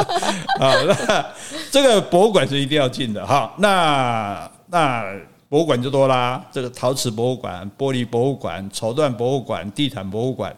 [0.59, 1.25] 好，那
[1.71, 3.53] 这个博物馆是一定要进的哈。
[3.57, 5.03] 那那
[5.49, 10.55] 博物馆就多啦，这个陶瓷博物馆、玻璃博物馆、绸缎博物馆、地毯博物馆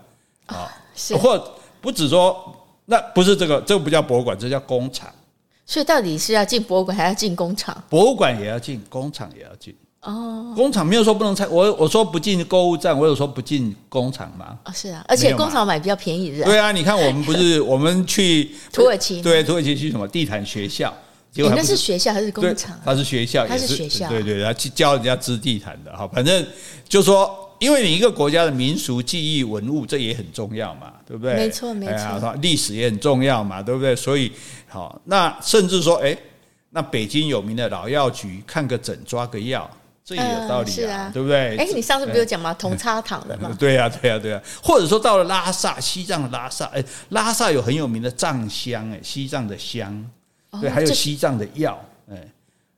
[0.47, 0.67] 啊，
[1.21, 2.53] 或不止说，
[2.85, 5.09] 那不是这个，这个不叫博物馆，这叫工厂。
[5.69, 7.83] 所以到底是要进博物馆还是要进工厂？
[7.87, 9.75] 博物馆也要进，工厂也要进。
[10.01, 14.57] 哦，工厂没有说不能拆，我我说不进购物站，我有说不进工厂吗？
[14.65, 16.43] 哦，是啊，而且工厂买比较便宜的。
[16.43, 20.91] 对啊，你看我们不是 我们去土耳其，对，土耳其去什么地毯学校，
[21.31, 22.75] 结果那是学校还是工厂？
[22.83, 26.09] 它是学校，它是学校，对对，他去教人家织地毯的哈。
[26.11, 26.43] 反正
[26.87, 31.35] 就说，因为你一个国家的民俗记忆文物，这也很重要嘛，对不对？
[31.35, 33.95] 没错没错，历史也很重要嘛，对不对？
[33.95, 34.31] 所以
[34.67, 36.17] 好，那甚至说，哎，
[36.71, 39.69] 那北京有名的老药局，看个诊抓个药。
[40.05, 41.55] 这也有道理啊，对不对？
[41.55, 42.51] 哎，你上次不是有讲吗？
[42.55, 43.53] 同插堂的嘛。
[43.59, 44.41] 对呀，对呀，对呀。
[44.63, 50.03] 或者说到了拉萨，西藏的拉萨，哎，拉萨有很有名的藏香，哎，西藏的香，
[50.59, 52.27] 对，还有西藏的药，哎，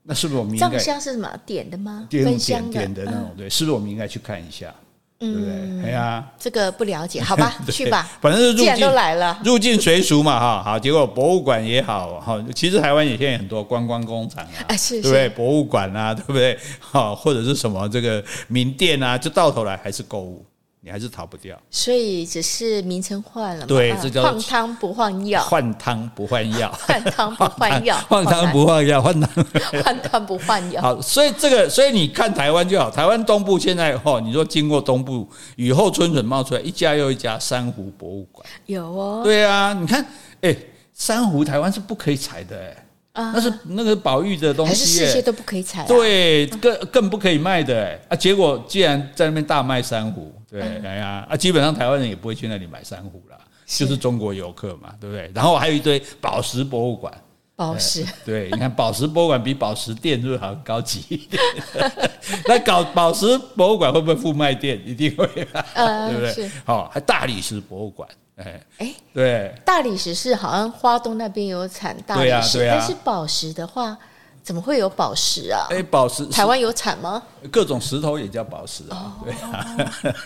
[0.04, 0.68] 那是不是我们应该？
[0.68, 1.30] 藏香是什么？
[1.46, 2.06] 点的吗？
[2.10, 4.72] 点点点的那种，对，是不是我们应该去看一下？
[5.18, 5.84] 对不对？
[5.84, 8.10] 哎呀，这个不了解，好吧， 去吧。
[8.20, 10.76] 反正是入境，都来了，入境随俗嘛，哈，好。
[10.76, 15.28] 结果博物馆也好，哈，其实台湾也现在很多观光工厂啊，对不对？
[15.28, 16.58] 博物馆啊，对不对？
[16.80, 20.44] 好，或者是什么这个名店啊，就到头来还是购物。
[20.84, 23.66] 你还是逃不掉，所以只是名称换了嘛。
[23.68, 29.46] 对，这叫换汤不换药，换汤不换药， 换汤不换药， 换汤不换药，换汤
[29.84, 30.82] 换汤不换药。
[30.82, 39.20] 好，所以这个，所以你看台湾就好，台湾东部现在哦，你说经过东部雨后春笋冒出来一家又一家珊瑚博物馆，有哦。
[39.22, 40.04] 对啊，你看，
[40.40, 40.56] 哎，
[40.92, 42.81] 珊瑚台湾是不可以采的，哎。
[43.12, 45.84] 啊，那是那个宝玉的东西，还是世界都不可以采？
[45.86, 47.98] 对，更更不可以卖的！
[48.18, 55.30] 结果既然在那边大卖珊瑚，对，哎呀啊，基本上台湾人也不会去那里买珊瑚了，就是中国游客嘛，对不对？
[55.34, 57.12] 然后还有一堆宝石博物馆，
[57.54, 61.42] 宝石，对，你看宝石博物馆比宝石店是不是好像高级一点？
[62.48, 64.80] 那搞宝石博物馆会不会副卖店？
[64.86, 65.62] 一定会吧，
[66.08, 66.50] 对不对？
[66.64, 68.08] 好，还大理石博物馆。
[68.36, 73.96] 哎哎，对，大理石是好像花东那边有产大理石，但是宝石的话，
[74.42, 75.66] 怎么会有宝石啊？
[75.70, 77.22] 哎，宝石台湾有产吗？
[77.50, 79.76] 各种石头也叫宝石啊， 对啊，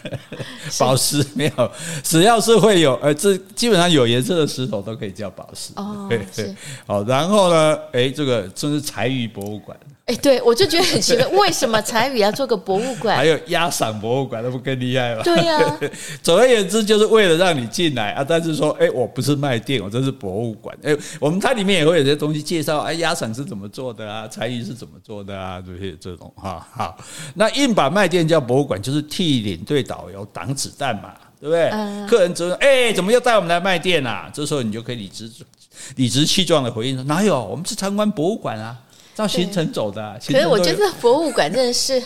[0.78, 1.70] 宝石没有，
[2.04, 5.72] 只要是会有，呃，这基本上有颜色的石头都可以叫宝石。
[5.76, 6.54] 哦，对对，
[6.86, 9.76] 好，然后呢，哎，这个这是柴鱼博物馆。
[10.06, 13.16] 哎，对，我就觉得很奇怪， 为什么柴鱼要做个博物馆？
[13.16, 15.22] 还有鸭赏博物馆，那不更厉害吗？
[15.24, 15.80] 对呀、啊。
[16.22, 18.24] 总而言之，就是为了让你进来啊。
[18.26, 20.78] 但是说，哎，我不是卖店，我这是博物馆。
[20.84, 24.28] 哎，我们它里面也会有些东西介绍，哎，鸭赏是怎么做的啊？
[24.28, 25.60] 柴鱼是怎么做的啊？
[25.60, 26.96] 这些这种哈好。
[27.34, 31.68] 那硬把卖店叫博物馆，就是替领队导游挡子弹嘛，对不对？
[31.70, 34.30] 嗯、客人就说，哎，怎么又带我们来卖店啊？
[34.32, 35.28] 这时候你就可以理直
[35.96, 37.44] 理直气壮的回应说，哪有？
[37.44, 38.78] 我们是参观博物馆啊。
[39.16, 42.00] 照行程走的、啊， 可是我觉得博物馆真的是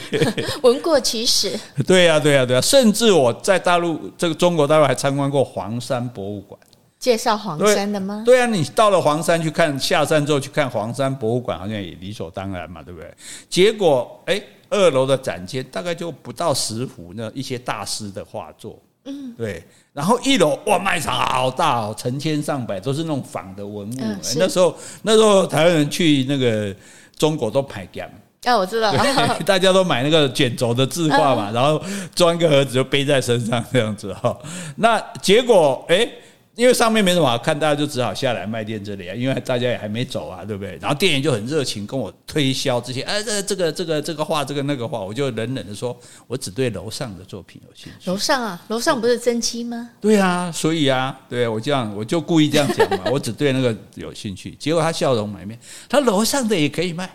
[0.60, 1.58] 闻过其实。
[1.86, 6.60] 对呀、啊，对呀、啊，对呀、啊，甚至我在大陆这个中国大陆还参观过黄山博物馆，
[6.98, 8.22] 介绍黄山的吗？
[8.26, 8.36] 对？
[8.36, 13.10] 对啊，你到了黄山去看，下山之后去看黄山博物馆，好像也理所当然嘛，对不对？
[13.48, 18.78] 结果，哎，二楼的展间大概就不到十幅那一些大师的画作。
[19.06, 23.96] 嗯，对，然后一楼哇，卖场好大哦，成千上百都是那种仿的文物。
[24.00, 26.74] 嗯、那时候那时候台湾人去那个
[27.16, 28.10] 中国都排干。
[28.44, 28.92] 啊，我知道，
[29.44, 31.82] 大家都买那个卷轴的字画嘛，嗯、然后
[32.14, 34.36] 装一个盒子就背在身上这样子哈。
[34.76, 35.96] 那结果哎。
[35.96, 36.12] 诶
[36.56, 39.14] 因为上面没什么好看，大家就只好下来卖店这里啊。
[39.14, 40.76] 因为大家也还没走啊，对不对？
[40.80, 48.10] 然后店员就很热情跟我推销这些，哎，这这个这个这个画，这个那个画，我就冷冷的说，我只对楼上的作品有兴趣。
[48.10, 49.90] 楼上啊，楼上不是真迹吗？
[50.00, 54.50] 对啊，所以啊，对我这样，我就故意这样讲嘛，我只对那个有兴趣。
[54.58, 55.58] 结果他笑容满面，
[55.88, 57.08] 他楼上的也可以卖，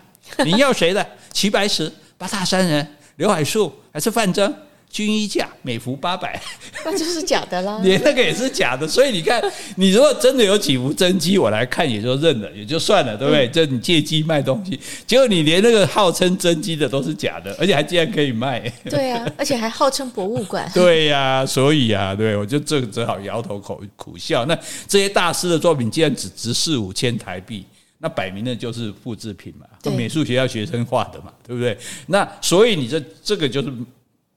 [0.44, 1.06] 你要谁的？
[1.32, 4.52] 齐白石、八大山人、刘海粟还是范增？
[4.88, 6.40] 均衣价每幅八百，
[6.84, 7.78] 那就是假的啦。
[7.84, 9.42] 连那个也是假的，所以你看，
[9.76, 13.46] 你如果真的有几幅真机，我来看也就认了，也就算了，对不对？
[13.48, 18.60] 这、嗯、你借机卖东西，结果你连那个号称真机的都是假的，而且还竟然可以卖。
[18.88, 20.70] 对啊， 而且还号称博物馆。
[20.72, 24.46] 对呀、啊，所以啊，对我就这个只好摇头苦苦笑。
[24.46, 27.66] 那这些大师的作品竟然只值四五千台币，
[27.98, 31.76] 那摆明了就是复制品嘛，对美术学校学生画的嘛，对不对？
[32.06, 33.70] 那所以你这这个就是。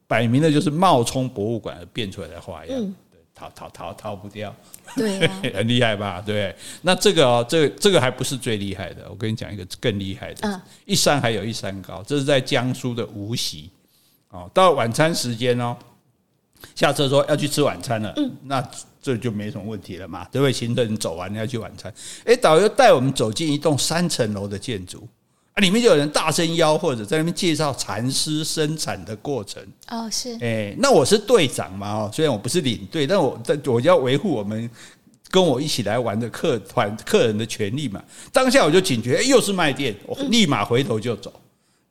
[0.10, 2.80] 摆明了就是冒充博物馆而变出来的花样，
[3.12, 4.54] 对，逃逃逃逃不掉，
[4.96, 6.20] 对， 很厉害吧？
[6.26, 13.70] 对，那这个哦，这个这个还不是最厉害的，我跟你讲一个更厉害的，一山还有一山高，这是在江苏的无锡，
[14.30, 15.78] 哦，到晚餐时间哦，
[16.74, 18.12] 下车说要去吃晚餐了，
[18.46, 18.68] 那
[19.00, 20.52] 这就没什么问题了嘛，对不对？
[20.52, 21.94] 行程走完要去晚餐，
[22.26, 25.08] 哎，导游带我们走进一栋三层楼的建筑。
[25.60, 29.62] 里面就有人大声吆喝着，在那边介绍蚕丝生产的过程。
[29.90, 30.38] 哦，是。
[30.42, 34.70] 哎，那我是队长嘛，哦，虽然我不是领队，但我但我就要维护我们
[35.30, 38.04] 跟我一起来玩的客团客人的权利嘛。
[38.32, 41.34] 当下我就警觉，哎，又是卖店，我立马回头就走。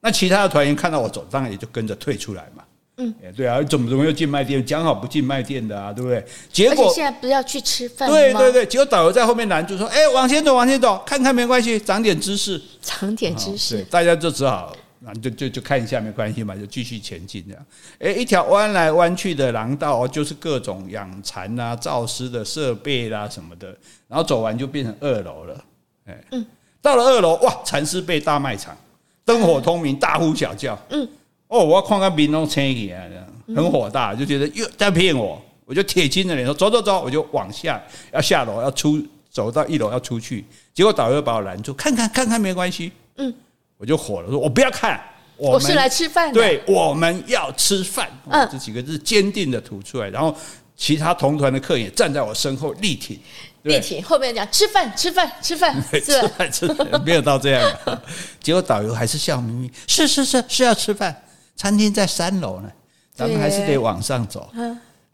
[0.00, 2.62] 那其他的团员看到我走，当然也就跟着退出来嘛。
[3.00, 4.64] 嗯，对啊，怎么怎么又进卖店？
[4.66, 6.24] 讲好不进卖店的啊，对不对？
[6.52, 8.16] 结果现在不要去吃饭吗？
[8.16, 13.78] 对对对，结果导游在后面拦住说：“哎，往前走，往前走，看看没关系，长点知识，长点知识。
[13.78, 14.76] 哦”大家就只好
[15.22, 17.66] 就就就看一下没关系嘛，就继续前进这样。
[18.00, 23.68] 哎，一条弯来弯去的廊道，就是各种养蚕啊、造丝的设备啦、啊、什么的，
[24.08, 25.64] 然后走完就变成二楼了。
[26.06, 26.44] 哎，嗯，
[26.82, 28.76] 到了二楼，哇，蚕丝被大卖场，
[29.24, 31.08] 灯火通明，大呼小叫，嗯。
[31.48, 33.02] 哦，我要看看民众生意啊，
[33.54, 37.82] 很火大，就觉得又在骗我，我就铁青着脸说走走走，我就往下
[38.12, 43.32] 要下楼要出，走到一楼要出去，结果导游把我拦住，看看看看没关系，嗯，
[43.78, 45.00] 我就火了，说我不要看，
[45.38, 50.36] 我，我是来吃饭的，对，我们要吃饭，嗯，这几个字坚定的吐出来，然后
[50.76, 53.18] 其他同团的客人也站在我身后力挺，
[53.62, 57.78] 力挺，后面讲吃饭吃饭吃饭，吃饭 吃饭，没有到这样，
[58.42, 61.22] 结果导游还是笑眯眯，是是是是要吃饭。
[61.58, 62.72] 餐厅在三楼呢，
[63.14, 64.48] 咱们还是得往上走。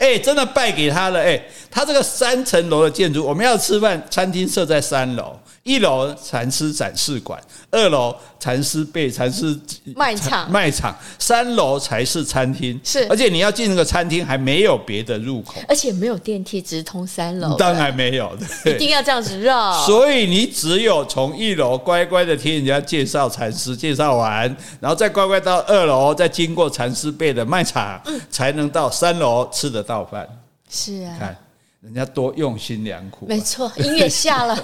[0.05, 1.19] 哎，真的败给他了。
[1.19, 5.35] 哎，他这个三层楼的建筑，我们要吃饭，餐厅设在三楼。
[5.63, 7.41] 一楼蚕丝展示馆，
[7.71, 9.59] 二楼蚕丝被蚕丝
[9.97, 12.79] 卖场，卖场，三楼才是餐厅。
[12.85, 18.31] 是，而且你要进那个餐厅还没有别的入口，而且没有电梯直通三楼，当然没有，
[18.67, 19.73] 一定要这样子绕。
[19.87, 30.27] 所以你只有从一楼乖乖的听人家介绍蚕丝，介绍完，然后再乖乖到二楼，再经过蚕丝被的卖场，嗯，才能到三楼吃得到饭。
[30.71, 31.37] 是啊，看。
[31.83, 34.59] 人家多用心良苦，没错，音乐下了。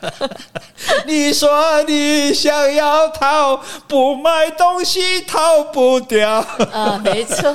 [1.06, 3.56] 你说你想要逃，
[3.88, 6.30] 不买东西逃不掉。
[6.30, 7.50] 啊，没错。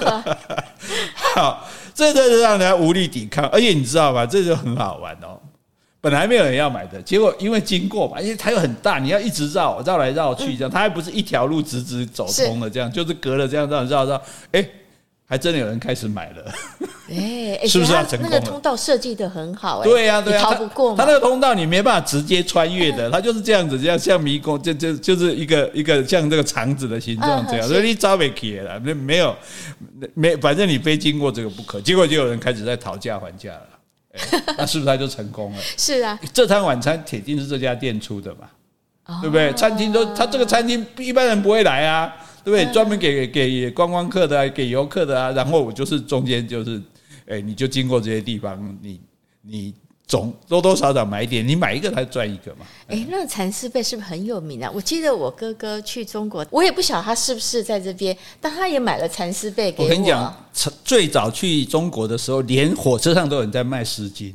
[1.35, 5.39] 好，这就让人家无力抵抗，而且你知道吧，这就很好玩哦。
[6.01, 14.19] 本来没有人要买的，结果因为经过嘛，因为它又很大，你要一直绕绕来绕去，这样它还不是一条路直直走通的，这样就是隔了这样绕绕绕，
[14.53, 14.67] 哎。
[15.31, 16.43] 还真的有人开始买了，
[17.09, 18.27] 哎， 是不是要成功？
[18.29, 20.93] 那个通道设计的很好，哎，对呀，对呀，逃不过。
[20.93, 29.33] 他那个通道你没办法直接穿越的， 它就是这样子，这样像迷宫，就就就是一个一个像这个肠子的形状这样，所以你招不起来了，没没有
[30.15, 31.79] 没，反正你非经过这个不可。
[31.79, 33.67] 结果就有人开始在讨价还价了，
[34.57, 35.57] 那是不是他就成功了？
[35.77, 39.53] 是啊，这餐晚餐铁定是这家店出的嘛，对不对？
[39.53, 42.13] 餐厅都他这个餐厅一般人不会来啊。
[42.43, 42.65] 对不对？
[42.73, 45.31] 专门给给观光客的啊，给游客的啊。
[45.31, 46.81] 然后我就是中间就是，
[47.27, 48.99] 哎，你就经过这些地方，你
[49.41, 49.73] 你
[50.07, 52.65] 总多多少少买一点，你买一个他赚一个嘛。
[52.87, 54.69] 哎，那个蚕丝被是不是很有名啊？
[54.73, 59.85] 我记得我哥哥去中国，我也不晓得他是不是在这边，但他也买了蚕丝被给我。
[59.85, 60.35] 我跟你讲，
[60.83, 64.33] 最早去中国的时候，连火车上都有人在卖丝巾。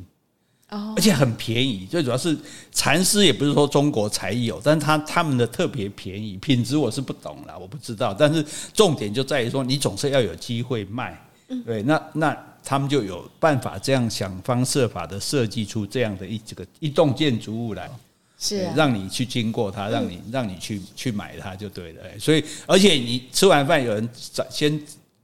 [0.97, 2.37] 而且很便宜，最主要是
[2.73, 8.15] 蚕丝也不是说中国才有，但是他他们的特别便宜，品质我是不懂啦，我不知道。
[8.15, 11.19] 但是重点就在于说，你总是要有机会卖，
[11.65, 17.91] 对，那那他们就有办法这样想方设法的设计出这样的一这个一栋建筑物来，
[18.39, 22.03] 是啊，让你去经过它，让你让你去去买它就对了。
[22.19, 24.81] 所以，而且你吃完饭，有人早先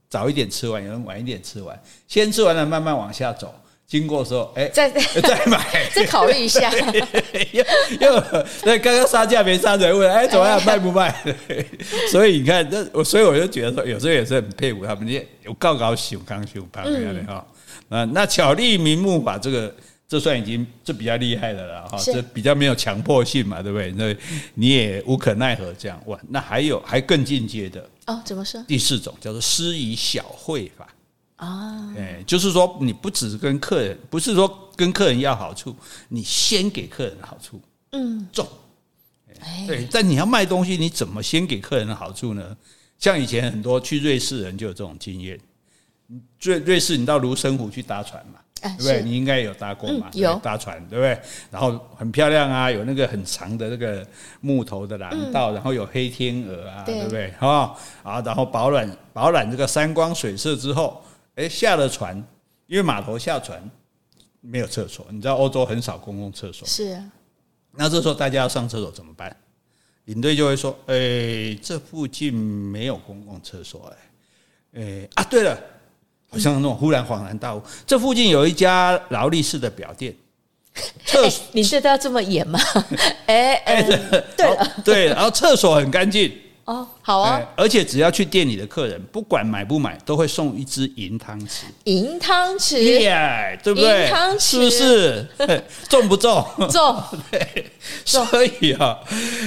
[0.09, 3.53] 早一点吃完，有人晚一点吃完，先吃完了慢慢往下走。
[3.93, 6.71] 经过的时候，哎，再再 买，再考虑一下。
[7.51, 7.63] 又
[8.01, 8.23] 又
[8.63, 11.15] 那刚刚杀价没杀出来，问哎怎么样卖不卖？
[12.09, 17.45] 所以你看，那我所以我就觉得说，有时候也是很佩服他们，也有高高兴刚兴胖这样的哈。
[17.89, 19.71] 啊，那巧立名目把这个，
[20.07, 23.93] 这算已经这比较厉害的了哈，这比较没有强迫性嘛，对不对？
[23.95, 24.11] 那
[24.55, 26.01] 你也无可奈何这样。
[26.07, 28.19] 哇，那还有还更进阶的哦？
[28.25, 28.59] 怎么说？
[28.67, 30.87] 第四种叫做施以小惠法。
[31.43, 35.75] 啊，哎，就是说，你不只是跟客人，不是说跟客人要好处，
[36.07, 38.47] 你先给客人的好处，嗯，重，
[39.67, 42.55] 对，但你要卖东西，你怎么先给客人的好处呢？
[42.97, 45.37] 像以前很多去瑞士人就有这种经验，
[46.41, 49.03] 瑞瑞士，你到卢森湖去搭船嘛，对不对？
[49.03, 51.19] 你应该有搭过嘛，有搭船，对不对？
[51.51, 54.07] 然后很漂亮啊，有那个很长的那个
[54.39, 57.33] 木头的廊道，然后有黑天鹅啊，对不对？
[57.39, 61.03] 啊，啊，然后饱览饱览这个山光水色之后。
[61.35, 62.15] 哎，下了船，
[62.67, 63.69] 因为码头下船
[64.41, 66.67] 没有厕所，你知道欧洲很少公共厕所。
[66.67, 67.03] 是啊，
[67.71, 69.35] 那这时候大家要上厕所怎么办？
[70.05, 73.89] 领队就会说：“哎，这附近没有公共厕所。”
[74.75, 75.57] 哎，哎啊，对了，
[76.29, 80.13] 好像那种忽然恍然大悟，这附近有一家劳力士的表店，
[81.05, 82.59] 厕所，你这都要这么演吗？
[83.27, 83.81] 哎哎，
[84.35, 86.37] 对了，对，然后厕所很干净。
[86.65, 87.41] 哦，好啊！
[87.57, 91.63] 而且只要去店里的客人，不管买不买，都会送一只银汤匙。
[91.83, 94.05] 银汤匙，耶，对不对？
[94.05, 96.45] 银汤匙是不是 重不重？
[96.71, 97.71] 重， 对。
[98.05, 98.25] 所
[98.61, 98.97] 以啊，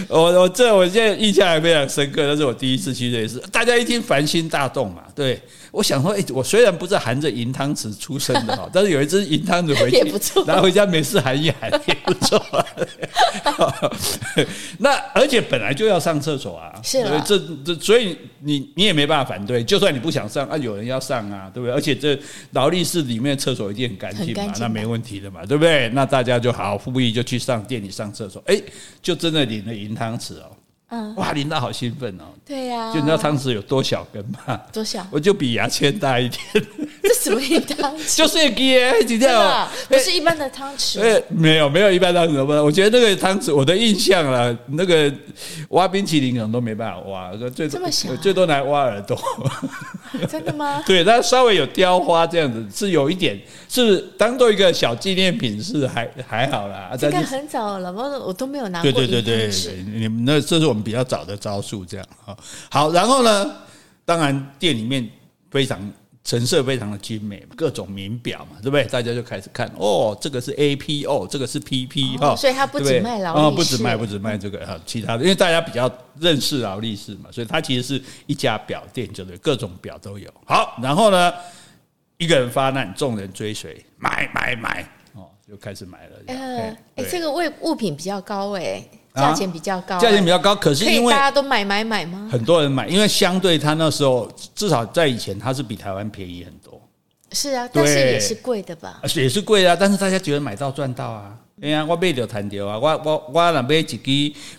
[0.09, 5.03] 我我这我现在印象还非常深刻，那是我第一次去瑞士，大家一听，凡心大动嘛。
[5.17, 5.41] 对，
[5.73, 12.39] 我想说，哎，我虽然不是含着银汤匙出生的哈， 但是有一只银汤匙回去，拿回家没事含一含也不错。
[14.79, 21.75] 那而且本来就要上厕所啊，是啊，这这所以你你也没办法反对，就算你不想上啊，有人要上啊，对不对？
[21.75, 22.19] 而且这
[22.51, 25.89] 劳力士里面厕所一定很干净嘛，那没问题的嘛，对不对？
[25.95, 28.61] 那大家就好好富裕，就去上店里上厕所，哎，
[29.01, 30.56] 就真的领了银汤匙哦。
[30.89, 32.25] 嗯，哇，领导好兴奋哦！
[32.47, 34.61] 对呀、啊，就你知道汤匙有多小根吗？
[34.73, 35.05] 多小？
[35.11, 36.41] 我就比牙签大一点。
[37.03, 37.41] 这什么
[37.77, 38.15] 汤匙？
[38.17, 39.69] 就是一个，几条？
[39.89, 41.01] 不是一般的汤匙。
[41.01, 45.13] 哎，没有没有一般汤匙，不，我觉得那个汤匙，我的印象了，那个
[45.71, 49.19] 挖冰淇淋可能都没办法挖，最多最多拿来挖耳朵。
[50.29, 50.83] 真的吗？
[50.87, 53.37] 对，它稍微有雕花这样子，是有一点，
[53.69, 56.97] 是当做一个小纪念品，是还还好啦。
[56.99, 58.91] 这个很早了，我我都没有拿过。
[58.91, 60.87] 对对对对，你们那这是我们。
[60.87, 62.37] 比较早的招数，这样啊，
[62.71, 63.57] 好，然后呢，
[64.05, 65.05] 当然店里面
[65.51, 65.93] 非常
[66.23, 68.85] 成色，非常的精美，各种名表嘛，对不对？
[68.85, 75.91] 大家就开始看，哦，这个是 AP，哦，这个是 PP 哈、哦，所以它不止卖劳力士，哦，不止卖，不止卖这个哈，其他的，因为大家比较
[76.21, 80.33] 认识劳力士嘛，所以它其实是一家表店，就对，各种表都有。
[80.45, 81.33] 好，然后呢，
[82.19, 86.17] 一个人发难，众人追随，买买买，哦，就开始买了。
[86.27, 88.83] 呃，哎，这个物物品比较高哎。
[89.17, 92.29] 价钱比较高，价钱比较高，可是因为大家都买买买吗？
[92.31, 96.79] 很多人买，因为相对他那时候，至少在以前，它是比台湾便宜很多。
[97.33, 99.01] 是啊，但是也是贵的吧？
[99.15, 101.35] 也是贵啊，但是大家觉得买到赚到啊。
[101.63, 103.97] 哎呀，我买就赚到啊，我我我若买一支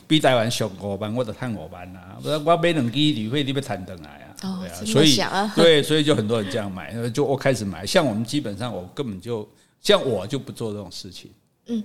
[0.07, 2.17] 比台湾俗五万，我就赚五万啊。
[2.23, 4.26] 我我买两支旅费，你要赚回来啊。
[4.43, 5.17] 哦，对啊，所以
[5.55, 7.85] 对，所以就很多人这样买，就我开始买。
[7.85, 9.47] 像我们基本上，我根本就
[9.81, 11.31] 像我就不做这种事情。
[11.67, 11.83] 嗯，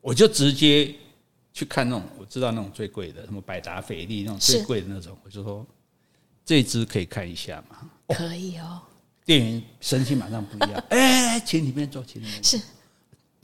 [0.00, 0.94] 我就直接。
[1.56, 5.64] 去看那种我知道那种最贵的，什么百达翡丽那种最贵的那种，我就说
[6.44, 7.88] 这只可以看一下嘛？
[8.08, 8.82] 可以哦。
[9.24, 12.58] 店员神情马上不一样， 哎，请里面坐，请里面坐。
[12.58, 12.66] 是。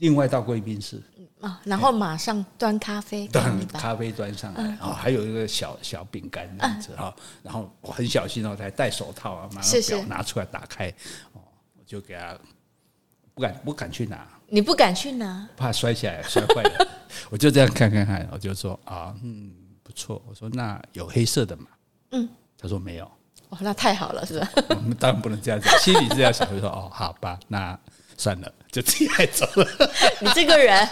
[0.01, 0.99] 另外到贵宾室
[1.41, 10.89] 啊，然后马上端咖啡，端咖啡端上来，然后还有一个小小饼干这样子哈，然后我很小心哦，还戴手套啊，马上表拿出来打开，
[11.33, 11.41] 哦，
[11.77, 12.35] 我就给他
[13.35, 14.27] 不敢不敢去拿。
[14.47, 16.87] 你不敢去拿，怕摔下来摔坏了。
[17.29, 19.51] 我就这样看看看，我就说啊，嗯，
[19.83, 20.19] 不错。
[20.27, 21.67] 我说那有黑色的吗？
[22.11, 22.27] 嗯，
[22.57, 23.05] 他说没有。
[23.49, 24.49] 哦，那太好了，是吧？
[24.69, 27.77] 我们当然不能这样子，心里是这样想，就说哦，好吧，那
[28.21, 29.67] 算了，就自己带走了。
[30.21, 30.87] 你这个人。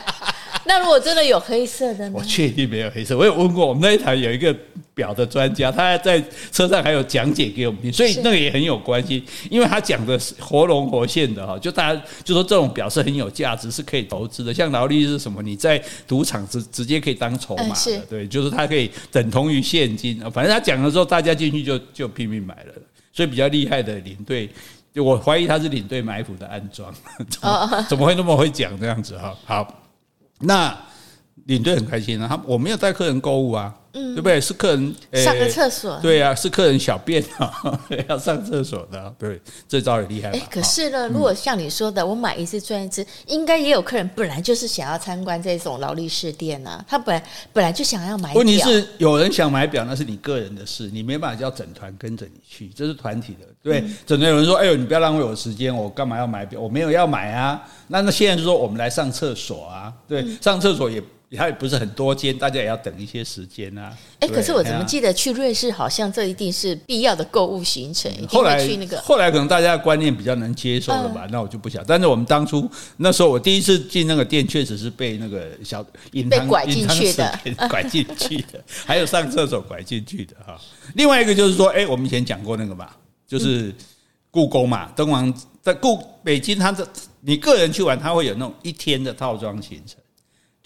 [0.65, 2.11] 那如果真的有黑色的呢？
[2.15, 3.15] 我确定没有黑色。
[3.15, 4.55] 我有问过我们那一台有一个
[4.95, 6.21] 表的专家，他在
[6.51, 11.57] 车上还有讲解给我们听，所以那个也很有关系，因为他讲的是活龙活现的哈。
[11.59, 14.51] 就大家就说这种表是很有价值，是可以投资的。
[14.51, 20.19] 像劳力士什么，你在赌场直直接可以当筹码的，对，就是它可以等同于现金。
[20.31, 22.73] 反正他讲的时候，大家进去就就拼命买了。
[23.11, 24.47] 所以比较厉害的领队，
[24.93, 26.93] 就我怀疑他是领队埋伏的暗桩，
[27.87, 29.35] 怎么会那么会讲这样子哈？
[29.45, 29.75] 好。
[30.39, 30.75] 那
[31.45, 34.39] 领队很开心啊，他我没有带客人购物啊，嗯，对不对？
[34.39, 40.29] 是客人、欸、上个厕所，对啊，是客人小便啊， 要上厕所的，对，这招也厉害。
[40.29, 48.33] 哎，可是呢，如果像你说的，我买一次赚一次，应该也有客人本来就是想要参观这种劳力士店啊，他本来本来就想要买。
[48.33, 53.47] 问题是有人想买表，那是你个人的事，你没办法叫整团跟着你去，这是团体的。
[53.63, 56.61] 对，整团有人说：“哎呦，你不要浪费我时间，我干嘛要买表？
[56.61, 61.01] 我没有要买啊。”那那现在就说我们来上厕所啊，对，上厕所也。
[61.37, 63.97] 它也不是很多间，大家也要等一些时间啊。
[64.19, 68.99] 哎，可是我怎么记得去瑞士好像这一定是必要的购物行程，一定会去那个。
[68.99, 71.25] 后来可能大家的观念比较能接受了吧？
[71.31, 71.81] 那我就不想。
[71.87, 80.59] 但是我们当初那时候我第一次进那个店，确实是被那个小隐藏拐进去的，拐进去的，还有上厕所拐进去的哈。
[80.95, 82.89] 另外一个就是说，哎，我们以前讲过那个嘛，
[83.25, 83.73] 就是
[84.29, 86.85] 故宫嘛，敦煌在故北京，它的
[87.21, 89.98] 你个人去玩，它会有那种一天的套装行程。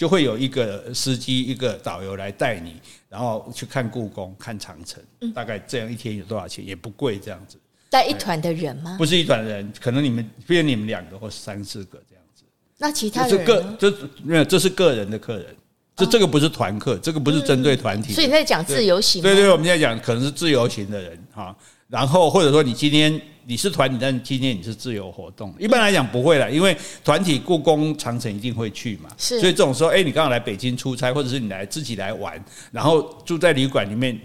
[0.03, 2.75] 就会有一个司机、一个导游来带你，
[3.07, 5.01] 然后去看故宫、看长城。
[5.33, 6.67] 大概这样一天有多少钱？
[6.67, 7.57] 也不贵，这样子。
[7.89, 8.97] 带一团的人吗？
[8.97, 12.43] 不是一团的人，可能你们，比如你们两个或三四个这样子。
[12.79, 13.45] 那其他人
[13.79, 13.89] 这
[14.21, 15.55] 没有，这是个人的客人。
[15.95, 18.11] 这这个不是团客，这个不是针对团体。
[18.11, 19.21] 所以你在讲自由行。
[19.21, 21.55] 对对，我们在讲可能是自由行的人哈。
[21.93, 23.21] 然后或者说你今天。
[23.45, 25.53] 你是团体，但今天你是自由活动。
[25.59, 26.73] 一般来讲不会了，因为
[27.03, 29.09] 团体故宫长城一定会去嘛。
[29.17, 32.41] 是，所以这种时候，哎，你刚好来北京出差，或者是你来自己来玩，
[32.71, 34.17] 然后住在旅馆里面，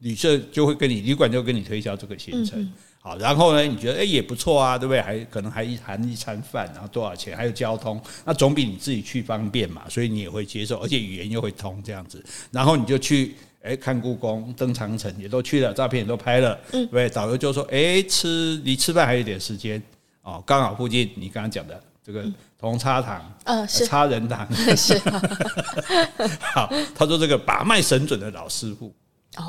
[0.00, 2.70] 旅社就会跟你旅馆就会跟你推销这个行程。
[3.00, 5.00] 好，然后呢，你觉得哎也不错啊，对不对？
[5.00, 7.34] 还可能还一含一餐饭，然后多少钱？
[7.34, 12.22] 还有交通，那总比你自己去方便嘛，所以你也会接受，而且语言又会通这样子。
[12.50, 16.58] 然后你就去哎，看故宫、登长城也都去了，照片也都拍了。
[16.72, 19.82] 嗯，对，导游就说，哎，吃离吃饭还有一点时间
[20.22, 22.24] 哦，刚好附近你刚刚讲的这个
[22.58, 24.46] 同叉堂，嗯，是叉人堂，
[24.76, 24.98] 是。
[26.40, 28.94] 好，他说这个把脉神准的老师傅，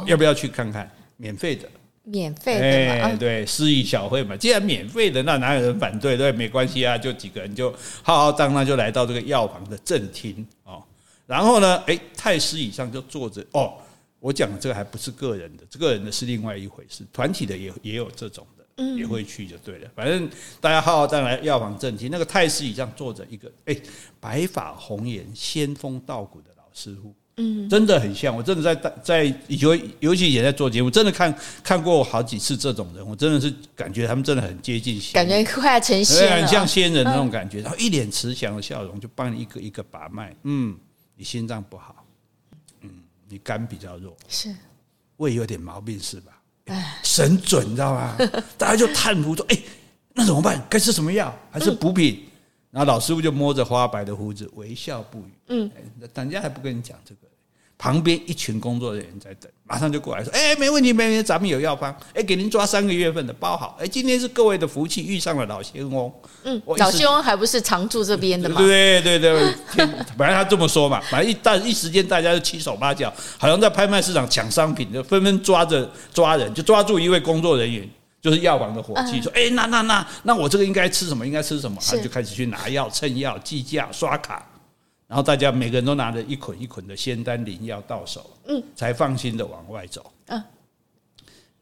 [0.06, 0.90] 要不要去看看？
[1.18, 1.70] 免费的。
[2.04, 2.62] 免费的，
[3.04, 6.18] 哎，对，诗意小会嘛，既然免费的，那哪有人反对？
[6.18, 10.82] 对，没关系啊，就几个人就浩浩荡荡就来到这个药房的正厅哦。
[11.28, 13.74] 然后呢，哎，太师椅上就坐着哦。
[14.20, 19.90] 我讲的这个还不是个人的，这个人的是另外一回事，团体的也也有这种的，也会去就对了。
[19.96, 23.76] 反正大家浩浩荡荡来药房正厅，那个太师椅上坐着一个哎，
[24.20, 27.14] 白发红颜、仙风道骨的老师傅。
[27.42, 40.36] 嗯，真的很像，我真的在在尤尤其也在做节目，真的看看过好几次这种人，我真的是感觉他们真的很接近仙，感觉快要成仙了，很像仙人那种感觉，然后一脸慈祥的笑容，就帮你一个一个把脉。
[40.44, 40.78] 嗯，
[41.16, 41.99] 你心脏不好，嗯，
[43.30, 44.54] 你肝比较弱，是
[45.18, 46.42] 胃有点毛病是吧？
[46.66, 48.18] 哎，神准，你知道吗？
[48.58, 49.58] 大家就叹服说，哎，
[50.14, 50.62] 那怎么办？
[50.70, 51.34] 该吃什么药？
[51.52, 52.26] 还是补品？
[52.72, 55.34] 然后老师傅就摸着花白的胡子，微笑不语。
[55.48, 55.72] 嗯，
[56.14, 57.22] 人家还不跟你讲这个。
[57.82, 63.78] 旁边一群工作人员在等，马上就过来说：“哎，没问题，没问题，咱们有药方，哎，给您抓三个月份的包好。
[63.80, 66.12] 哎，今天是各位的福气，遇上了老仙翁。
[66.44, 68.60] 嗯，老仙翁还不是常住这边的吗？
[68.60, 69.34] 对对对，
[70.18, 77.90] 本来他这么说嘛，反正一但一时间大家就七手八脚，好像在拍卖市场抢商品，就纷纷抓着抓人，就抓住一位工作人员，
[78.22, 81.26] 就是药房的伙计，说：哎，那那那那我这个应该吃什么？
[81.26, 81.78] 应该吃什么？
[81.82, 84.46] 他就开始去拿药、称药、计价、刷卡。”
[85.10, 90.40] 然后大家每个人都拿着一捆一捆的仙丹灵药到手，嗯，才放心的往外走，嗯，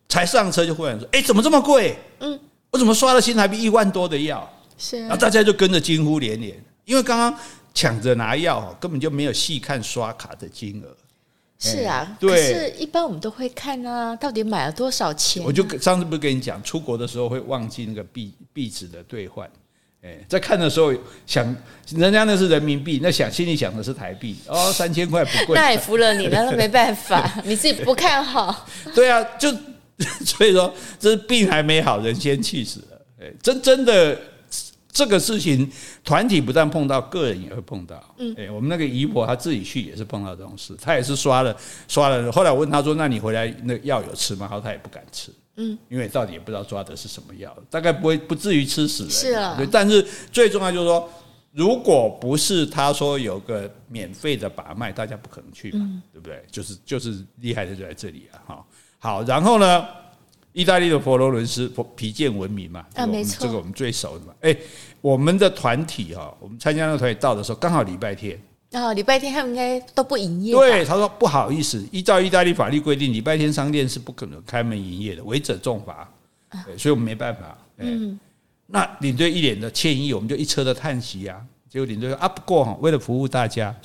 [0.10, 1.98] 才上车就忽然说：“哎，怎么这么贵？
[2.20, 2.38] 嗯，
[2.72, 4.48] 我怎么刷了新台币一万多的药？
[4.78, 7.34] 是，然后大家就跟着惊呼连连，因为刚刚
[7.74, 10.94] 抢着拿药，根本就没有细看刷卡的金额。
[11.58, 15.42] 是啊，对，可是一般我们都会看啊，到底买了多少钱？
[15.42, 19.50] 我就上次不是跟你讲，出国的时候会忘记那个币币值的兑换。
[20.28, 20.94] 在看的时候
[21.26, 21.46] 想，
[21.96, 28.68] 人家那是人民币，那想心里想的是台币哦， 三千块不贵，那也服了你了，那没办法， 你自己不看好。
[28.94, 29.52] 对啊，就
[30.26, 33.02] 所以说，这是病还没好，人先气死了。
[33.22, 34.20] 哎，真真的
[34.92, 35.68] 这个事情，
[36.04, 38.16] 团体不但碰到，个人也会碰到。
[38.18, 41.56] 嗯，哎，我们那个姨婆她自己去也是碰到这种事，她也是刷了
[41.88, 45.32] 刷了，后来我问她说：“那你回来那药有吃吗？”然后她也不敢吃。
[45.58, 49.12] 嗯，因为到底也不知道抓的是什么药，大概不会不至于吃死人。
[49.12, 49.68] 是啊，对。
[49.68, 51.10] 但是最重要就是说，
[51.52, 56.44] 如果不是他说有个免费的把脉，大家不可能去嘛，嗯、对不对？
[56.52, 58.38] 就是就是厉害的就在这里啊！
[58.46, 58.66] 哈，
[59.00, 59.86] 好，然后呢，
[60.54, 64.34] 意大利的佛罗伦斯皮件闻名嘛，啊，没错，这个我们最熟的嘛。
[64.42, 64.56] 哎，
[65.02, 68.40] 我们的团体哈，我们参加那个团体到的时候刚好礼拜天。
[68.74, 70.54] 哦，礼拜天他们应该都不营业。
[70.54, 76.10] 对，他说不好意思，依照意大利法律规定，礼拜天商店是不可能开门营业的，违者重罚。
[76.78, 77.58] 所以我们没办法。
[77.78, 78.20] 嗯，
[78.66, 81.42] 那领队一脸的歉意，我们就一车的叹息啊。
[81.70, 83.76] 结果领队说啊，不过哈，为了服务大家，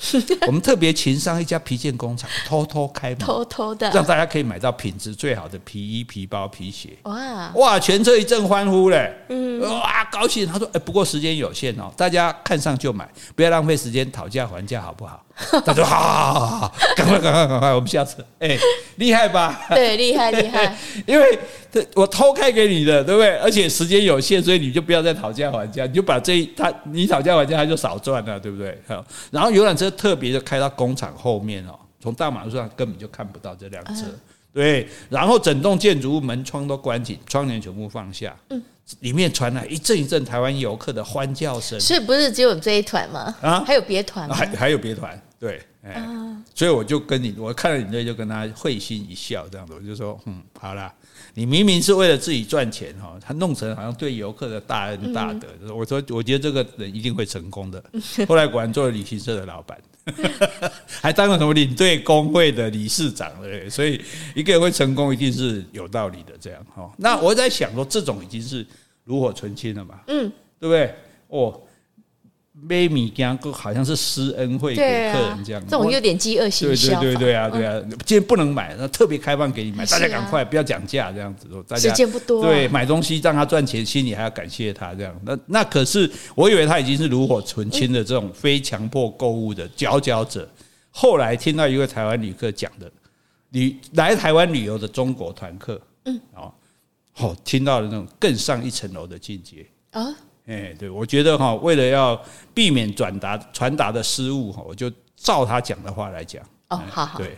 [0.47, 6.97] 我们特别请上一家皮件工厂， 偷偷开门，偷偷的，让大家可以买到品质最好的皮衣、皮包、皮鞋。
[7.03, 9.13] 哇哇，全车一阵欢呼嘞！
[9.27, 10.47] 嗯，哇，高兴。
[10.47, 15.21] 他说，哎，不过时间有限哦，大家看上就买，不要浪费时间讨价还价，好不好？
[15.65, 18.23] 他说：“好，好，好，好，赶快，赶快，赶快，我们下车。
[18.39, 18.57] 哎，
[18.97, 19.65] 厉害吧？
[19.69, 20.75] 对，厉害，厉害。
[21.07, 21.39] 因为
[21.71, 23.35] 这我偷开给你的，对不对？
[23.37, 28.79] 而且时间有限，所以你就不要再讨价还价，你就把这一他你讨价还价，他就少赚了，对不对？
[28.87, 34.05] 好，然后游览车特别的开到工厂后面哦，从大马路上根本就看不到这辆车。
[34.53, 38.35] 对，然后整栋建筑物门窗都关紧，窗帘全部放下。
[38.49, 38.61] 嗯。”
[38.99, 43.33] 里面传来一阵一阵台湾游客的欢叫声，所以不是只有这一团吗？
[43.41, 44.35] 啊，还有别团吗？
[44.35, 50.93] 还还有别团，对，哎，啊、所以我就跟你，我看了你这就跟他会心一笑，这样子，我就说，嗯，好啦，
[51.33, 57.83] 你明明是为了自己赚钱哈，他弄成好像对游客的大恩大德，嗯、我说，我觉得这个人一定会成功的。
[58.27, 59.77] 后来果然做了旅行社的老板。
[61.01, 64.01] 还当了什么领队工会的理事长，对，所以
[64.35, 66.33] 一个人会成功，一定是有道理的。
[66.39, 68.67] 这样哈，那我在想说，这种已经是
[69.05, 70.93] 炉火纯青了嘛，嗯，对不对？
[71.29, 71.57] 哦。
[72.55, 74.81] 买米羹，好像是施恩惠给
[75.11, 76.99] 客人这样，这种有点饥饿行销。
[77.01, 81.47] 对对对对啊，对啊，今天不能买，那特别开放给你买，大家赶快，不要讲价这样子。
[81.67, 85.19] 大家时间不多，对，买东西让他赚钱，心里还要感谢他这样。
[85.25, 90.47] 那那可是，我以为他已经是炉火纯青的这种非强迫购物的佼佼者。
[90.91, 92.89] 后来听到一位台湾旅客讲的，
[93.49, 96.53] 旅来台湾旅游的中国团客，嗯，哦，
[97.13, 100.15] 好听到了那种更上一层楼的境界啊。
[100.45, 102.21] 哎，对，我觉得哈，为了要
[102.53, 106.43] 避免转达传达的失误哈，我就照他讲的话来讲。
[106.69, 107.17] 哦，好好。
[107.17, 107.37] 对，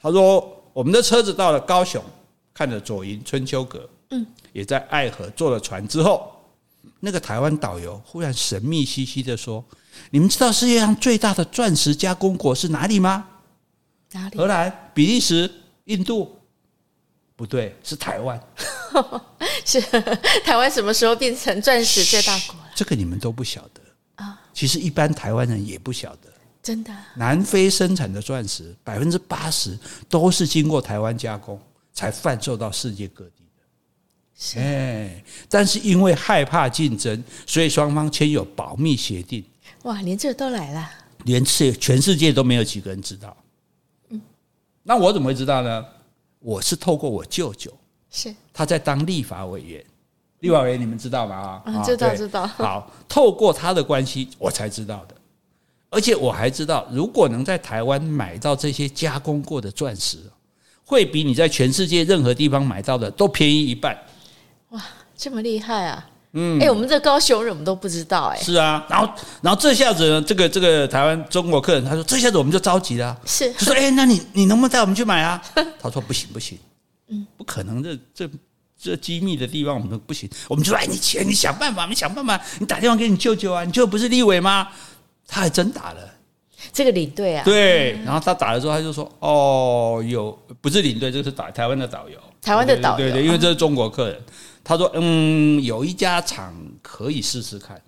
[0.00, 2.02] 他说我们的车子到了高雄，
[2.54, 6.32] 看着左营春秋阁，嗯，也在爱河坐了船之后，
[7.00, 9.62] 那个台湾导游忽然神秘兮兮的说
[10.10, 13.26] ：“你们知道世界上最大的钻石加工国是哪里吗？
[14.12, 14.38] 哪里？
[14.38, 15.50] 荷兰、比利时、
[15.84, 16.34] 印度？
[17.40, 18.38] 不对，是台湾。
[19.64, 19.80] 是
[20.44, 22.70] 台湾什么时候变成钻石最大国了？
[22.74, 23.80] 这个你们都不晓得
[24.22, 24.38] 啊。
[24.52, 26.30] 其实一般台湾人也不晓得。”
[26.62, 31.58] 真的，南非生产的钻石百分之八十都是经过台湾加工
[31.94, 33.62] 才贩售到世界各地的。
[34.38, 39.42] 是，哎，但是因为害怕竞争，所以双方签有保密协定。
[39.84, 40.90] 哇，连这都来了，
[41.24, 43.34] 连世全世界都没有几个人知道。
[44.10, 44.20] 嗯，
[44.82, 45.82] 那我怎么会知道呢？
[46.40, 47.70] 我是透过我舅舅，
[48.10, 49.84] 是他在当立法委员，
[50.40, 51.62] 立法委员你们知道吗？
[51.64, 52.46] 啊，知道知道。
[52.58, 55.14] 好，透过他的关系，我才知道的。
[55.90, 60.18] 而且我还知道，如果能在台湾买到这些加工过的钻石，
[60.84, 63.96] 会比你在全世界任何地方买到的都便宜一半。
[64.70, 64.82] 哇，
[65.16, 66.09] 这么厉害啊！
[66.32, 68.38] 嗯，哎，我们这高雄人我们都不知道哎。
[68.38, 69.12] 是啊，然后，
[69.42, 73.18] 然后这下子呢，这个这个台湾中国客人他说，这下子我们就着急了。
[73.26, 75.42] 是，他说，哎，那你你能不能带我们去买啊？
[75.80, 76.56] 他说不行不行，
[77.10, 78.30] 嗯，不可能，这这
[78.80, 80.30] 这机密的地方我们都不行。
[80.46, 84.68] 我们就说，哎，你钱你想办法，你想办法，你打电话给你舅舅啊，你舅舅不是立委吗？
[85.26, 85.98] 他还真打了，
[86.72, 94.20] 这个领队啊，对，然后他打了之后，他就说：“哦，有不是领队，这是打台湾的导游，台湾的导游，对对，因为这是中国客人。”
[94.62, 97.80] 他说：“嗯，有一家厂可以试试看。”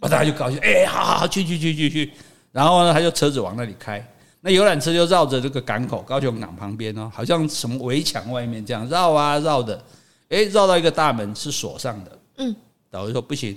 [0.00, 2.12] 我大家就高兴，哎，好好好，去去去去去。
[2.52, 4.04] 然后呢，他就车子往那里开，
[4.40, 9.84] 那游览车就绕着这个港口，高雄港旁边哦，好像什么围墙外面这样绕啊绕的，
[10.30, 12.18] 哎，绕到一个大门是锁上的。
[12.38, 12.56] 嗯，
[12.90, 13.56] 导游说：“不行，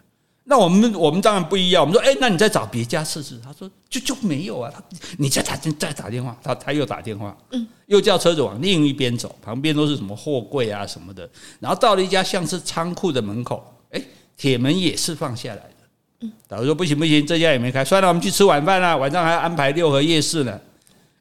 [0.47, 3.39] 那我们我们当然不一样，我们说，哎，那你再找别家试试。
[3.43, 4.71] 他说，就就没有啊。
[4.71, 4.79] 他，
[5.17, 11.27] 你再打电再打电话，他他又打电话，嗯，又叫车子往另一边走，旁边都是什么货柜啊什么的。
[11.59, 13.99] 然后到了一家像是仓库的门口，哎，
[14.37, 15.75] 铁门也是放下来的。
[16.21, 20.59] 嗯，导游说不行不行，这家也没开，算了，我们去吃晚饭了，晚上还要安排六合夜市呢。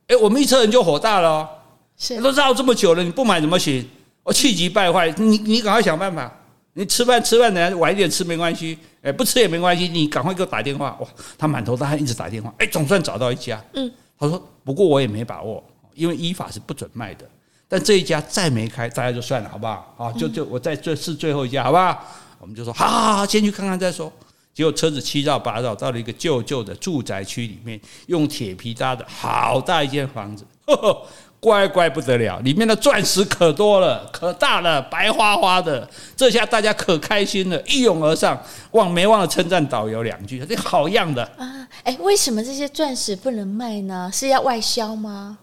[0.09, 1.49] 哎，我们一车人就火大了哦，
[1.97, 3.89] 是都绕这么久了，你不买怎么行？
[4.23, 6.31] 我气急败坏，你你赶快想办法。
[6.77, 9.87] 你吃饭吃饭，等下晚一点吃没关系，哎，不吃也没关系。
[9.87, 13.63] 你赶快给我打电话，哇，他满头大汗一直打电话，哎，总算找到一家。
[13.75, 15.63] 嗯，他说，不过我也没把握，
[15.95, 17.29] 因为依法是不准卖的。
[17.69, 19.95] 但这一家再没开，大家就算了，好不好？
[19.99, 22.03] 啊，就就我再这是最后一家，好不好？
[22.39, 24.11] 我们就说，好好好，先去看看再说。
[24.55, 30.47] 结果车子七绕八绕，到了一个旧旧的住宅区里面，用铁皮搭的好大一间房子。
[30.67, 31.07] 呵 呵
[31.45, 35.87] 乖乖不得了，里面的钻石可多了，可大了，白花花的。
[36.17, 41.69] 这下大家可开心了，一拥而上，忘没忘了称赞导游两句，这好样的啊！
[41.85, 44.11] 哎，为什么这些钻石不能卖呢？
[44.11, 45.37] 是要外销吗？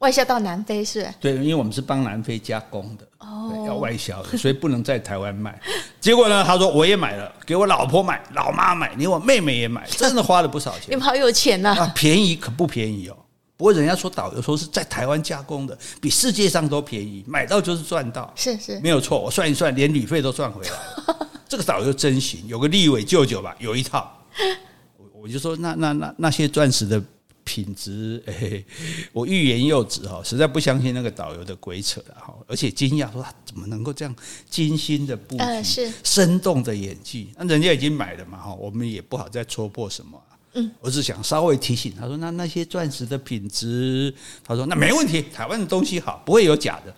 [0.00, 1.08] 外销到南非是？
[1.18, 5.58] 对，因为我们是帮南非加工的，哦，要外销，所以不能在台湾卖。
[5.98, 10.88] 结果呢，他说我也买了，给我老婆买，老妈买，连我妹妹也买，真的花了不少钱。
[10.92, 11.74] 你们好有钱呐！
[11.78, 13.16] 啊，便宜可不便宜哦。
[13.56, 19.18] 不过人家说导游说是在台湾加工的，比世界上都便宜，买到就是赚到，是是没有错。
[19.18, 21.30] 我算一算，连旅费都赚回来了。
[21.48, 24.12] 这个导游真行，有个立委舅舅吧，有一套。
[24.98, 27.02] 我我就说那那那那些钻石的
[27.44, 28.62] 品质，哎，
[29.14, 34.14] 我欲言又止哈，实在不相信那个导游的鬼扯了哈，而且惊讶说他怎么能够这样
[34.50, 37.32] 精心的布局，是生动的演技。
[37.38, 40.20] 那人家已经买了嘛哈，我们也不好再戳破什么。
[40.56, 46.92] 嗯，我是想稍微提醒他说，那那些钻石的品质，他说那没问题，台湾的东西好，不会有假的。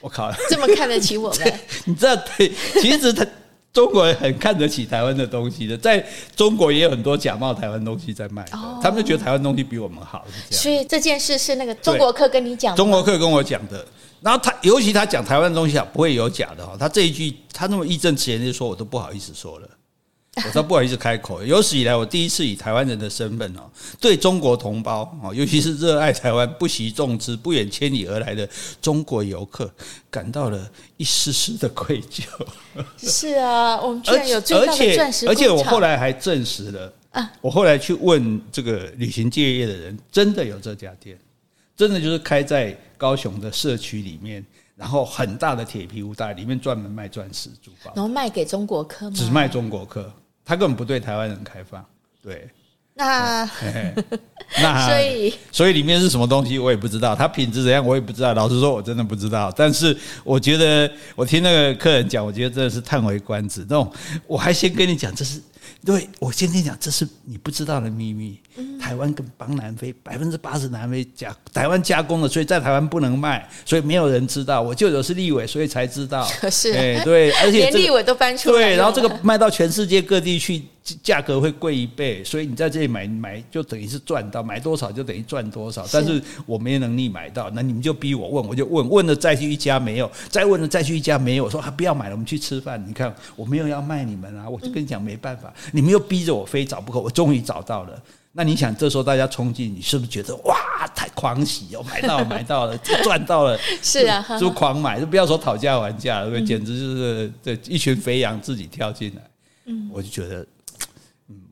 [0.00, 1.60] 我靠，这么看得起我们？
[1.84, 3.26] 你知道，对，其实他
[3.72, 8.42] 中国人很看得起台湾的东西的，在中国也有很多假冒台湾东西在卖，
[8.82, 10.56] 他们就觉得台湾东西比我们好，是。
[10.56, 13.86] 所以这件事是那个中国客跟你讲的，中国客跟我讲的。
[14.22, 16.74] 然后他尤其他讲台湾东西啊，不会有假的哈。
[16.78, 19.68] 他这一句他那么义正辞严就说，我都不好意思说了。
[20.44, 21.42] 我都不好意思开口。
[21.42, 23.62] 有史以来，我第一次以台湾人的身份哦，
[23.98, 28.46] 对中国同胞哦，尤其是热爱台湾、不惜重资、不远千里而来的
[28.82, 29.72] 中国游客，
[30.10, 32.22] 感到了一丝丝的愧疚。
[32.98, 37.32] 是啊，我们居然有最大的钻石，而且我后来还证实了啊！
[37.40, 41.18] 我后来去问这个旅行界业的人，真的有这家店，
[41.74, 44.44] 真的就是开在高雄的社区里面，
[44.76, 49.16] 然后很大的铁皮屋大，里面专门卖钻石珠宝，然后卖给中国客吗？
[49.16, 50.12] 只卖中国客。
[50.46, 51.84] 他根本不对台湾人开放，
[52.22, 52.48] 对，
[52.94, 53.44] 那
[54.62, 58.32] 那所以所以里面是什么东西我也不知道，它品质怎样我也不知道。
[58.32, 59.52] 老实说，我真的不知道。
[59.56, 63.66] 但是我觉得，我听那个客人讲，我觉得真的是叹为观止。
[63.68, 63.92] 那种
[64.26, 65.42] 我还先跟你讲，这是
[65.86, 68.38] 对，我先跟你讲，这是你不知道的秘密。
[68.80, 74.60] 台湾跟帮南非百分之八十南非加台湾加工的，所以在台湾不能卖，所以没有人知道。
[74.60, 76.26] 我舅舅是立委，所以才知道。
[76.50, 78.60] 是，哎，对，而且、这个、连立委都搬出来。
[78.60, 80.62] 对，然后这个卖到全世界各地去，
[81.02, 85.84] 价格会贵一倍，所以你在这里买买就等于是赚到，买多少就等于赚多少。
[85.92, 92.82] 但是我没能力买到，那你们就逼我问，我就问，问了再去一家没有，再问了再去一家没有，我说啊不要买了，我们去吃饭。
[92.86, 95.52] 你看我没有要卖你们啊，我就跟你讲没办法。
[95.72, 98.00] 你们又逼着我非找不可，我终于找到了。
[98.38, 100.54] 那你想，这时候大家冲进，你是不是觉得哇，
[100.94, 103.58] 太狂喜哦，买到了买到了，赚到了？
[103.82, 109.22] 是啊，就狂买，就不要说讨价还价了，简直就是这一群肥羊自己跳进来。
[109.64, 110.46] 嗯，我就觉得，嗯，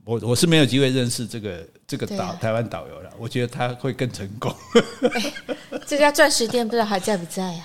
[0.05, 3.11] 我我是没有机会认识这个这个导台湾导游了。
[3.19, 4.55] 我觉得他会更成功。
[5.87, 7.65] 这家钻石店不知道还在不在呀？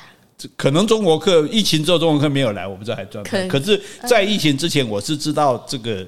[0.55, 3.47] 可能中国客疫情之后中国客没有来，我不知道还赚不赚。
[3.47, 6.05] 可是，在疫情之前，我是知道这个。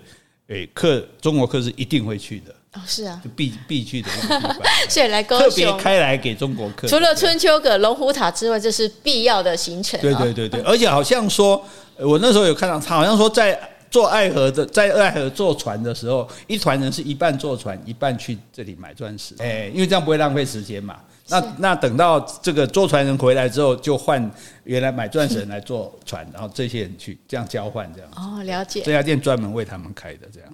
[0.47, 4.55] 诶，客中国客是一定会去的哦，是啊，必必去的地方，
[4.89, 6.89] 所以来高雄特别开来给中国客。
[6.89, 9.97] 除了春秋阁、龙虎塔之外，这是必要的行程。
[10.01, 11.65] 对对对对，而且好像说，
[11.99, 13.57] 我那时候有看到，他好像说在
[13.91, 19.35] 坐爱河的，在爱河坐船的时候，一团人是一半坐船，一半去这里买钻石。
[19.39, 20.97] 哎，因为这样不会浪费时间嘛。
[21.27, 24.31] 那那等到这个坐船人回来之后，就换
[24.63, 28.09] 原来买钻石人来坐船，然后这些人去这样交换这样。
[28.15, 28.81] 哦，了解。
[28.81, 30.49] 这家店专门为他们开的这样，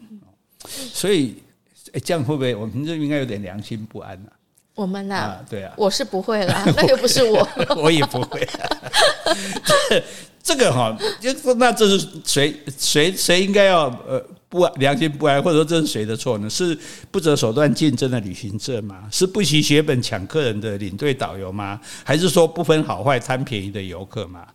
[0.92, 1.42] 所以
[1.94, 4.32] 哎，这样会不会我们这应该有点良心不安呢？
[4.76, 8.48] 我们呐，对啊，我是不会啦， 那又不是我，我也不会。
[10.48, 14.26] 这个哈，就那这是谁谁谁应该要呃？
[14.50, 16.50] 不良心不安，或者说这是谁的错呢？
[16.50, 16.76] 是
[17.12, 19.04] 不择手段竞争的旅行社吗？
[19.12, 21.78] 是不惜血本抢客人的领队导游吗？
[22.06, 24.48] 还是说不分好坏贪便宜的游客吗？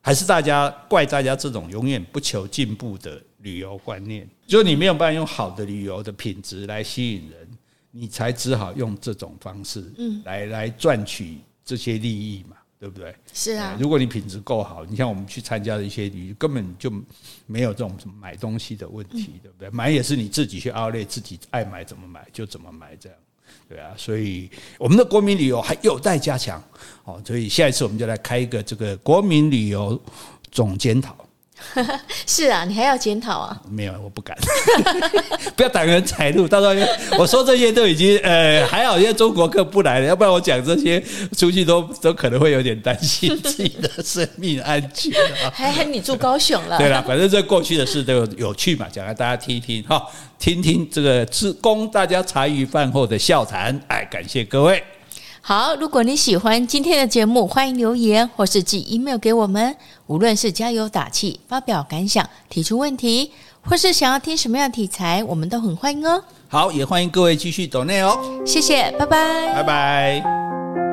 [0.00, 4.24] 还是大家怪大家这种永远不求进步的旅游观念？
[4.46, 7.48] 就你没有办法用好的旅游的品质来吸引人，
[7.90, 12.54] 你才只好用这种方式嗯来来赚取这些利益嘛。
[12.84, 13.16] 对不对？
[13.32, 16.92] 是啊，如果你品质够好，你像我们去参加的一些旅游，根本就
[17.46, 19.70] 没有这种什么买东西的问题，对不对？
[19.70, 23.18] 买也是你自己去 outlet，自己爱买怎么买就怎么买，这样，
[23.66, 23.94] 对啊。
[23.96, 26.62] 所以我们的国民旅游还有待加强
[27.04, 27.18] 哦。
[27.24, 29.98] 所以下一次我们就来开一个这个国民旅游
[30.50, 31.23] 总检讨。
[32.26, 33.60] 是啊，你还要检讨啊？
[33.70, 34.36] 没有，我不敢，
[35.56, 36.46] 不要挡人财路。
[36.46, 41.02] 到时候我说这些都已经呃 还好，因为中国客不来了，要不然我讲这些
[41.36, 45.12] 出去都都可能会有点担心自己的生命安全
[45.44, 45.50] 啊。
[45.54, 46.76] 还还你住高雄了？
[46.78, 50.02] 对了，反正这过去的事都有有趣嘛，讲来大家听一听哈，
[50.38, 53.80] 听听这个是供大家茶余饭后的笑谈。
[53.88, 54.82] 哎，感谢各位。
[55.46, 59.76] 好，如果你喜欢今天的节目，欢迎留言或是寄 email 给我们。
[60.06, 63.30] 无论是加油打气、发表感想、提出问题，
[63.62, 66.24] 或是想要听什么样的题材，我们都很欢迎哦。
[66.48, 68.18] 好，也欢迎各位继续走内哦。
[68.46, 70.83] 谢谢，拜拜，拜拜。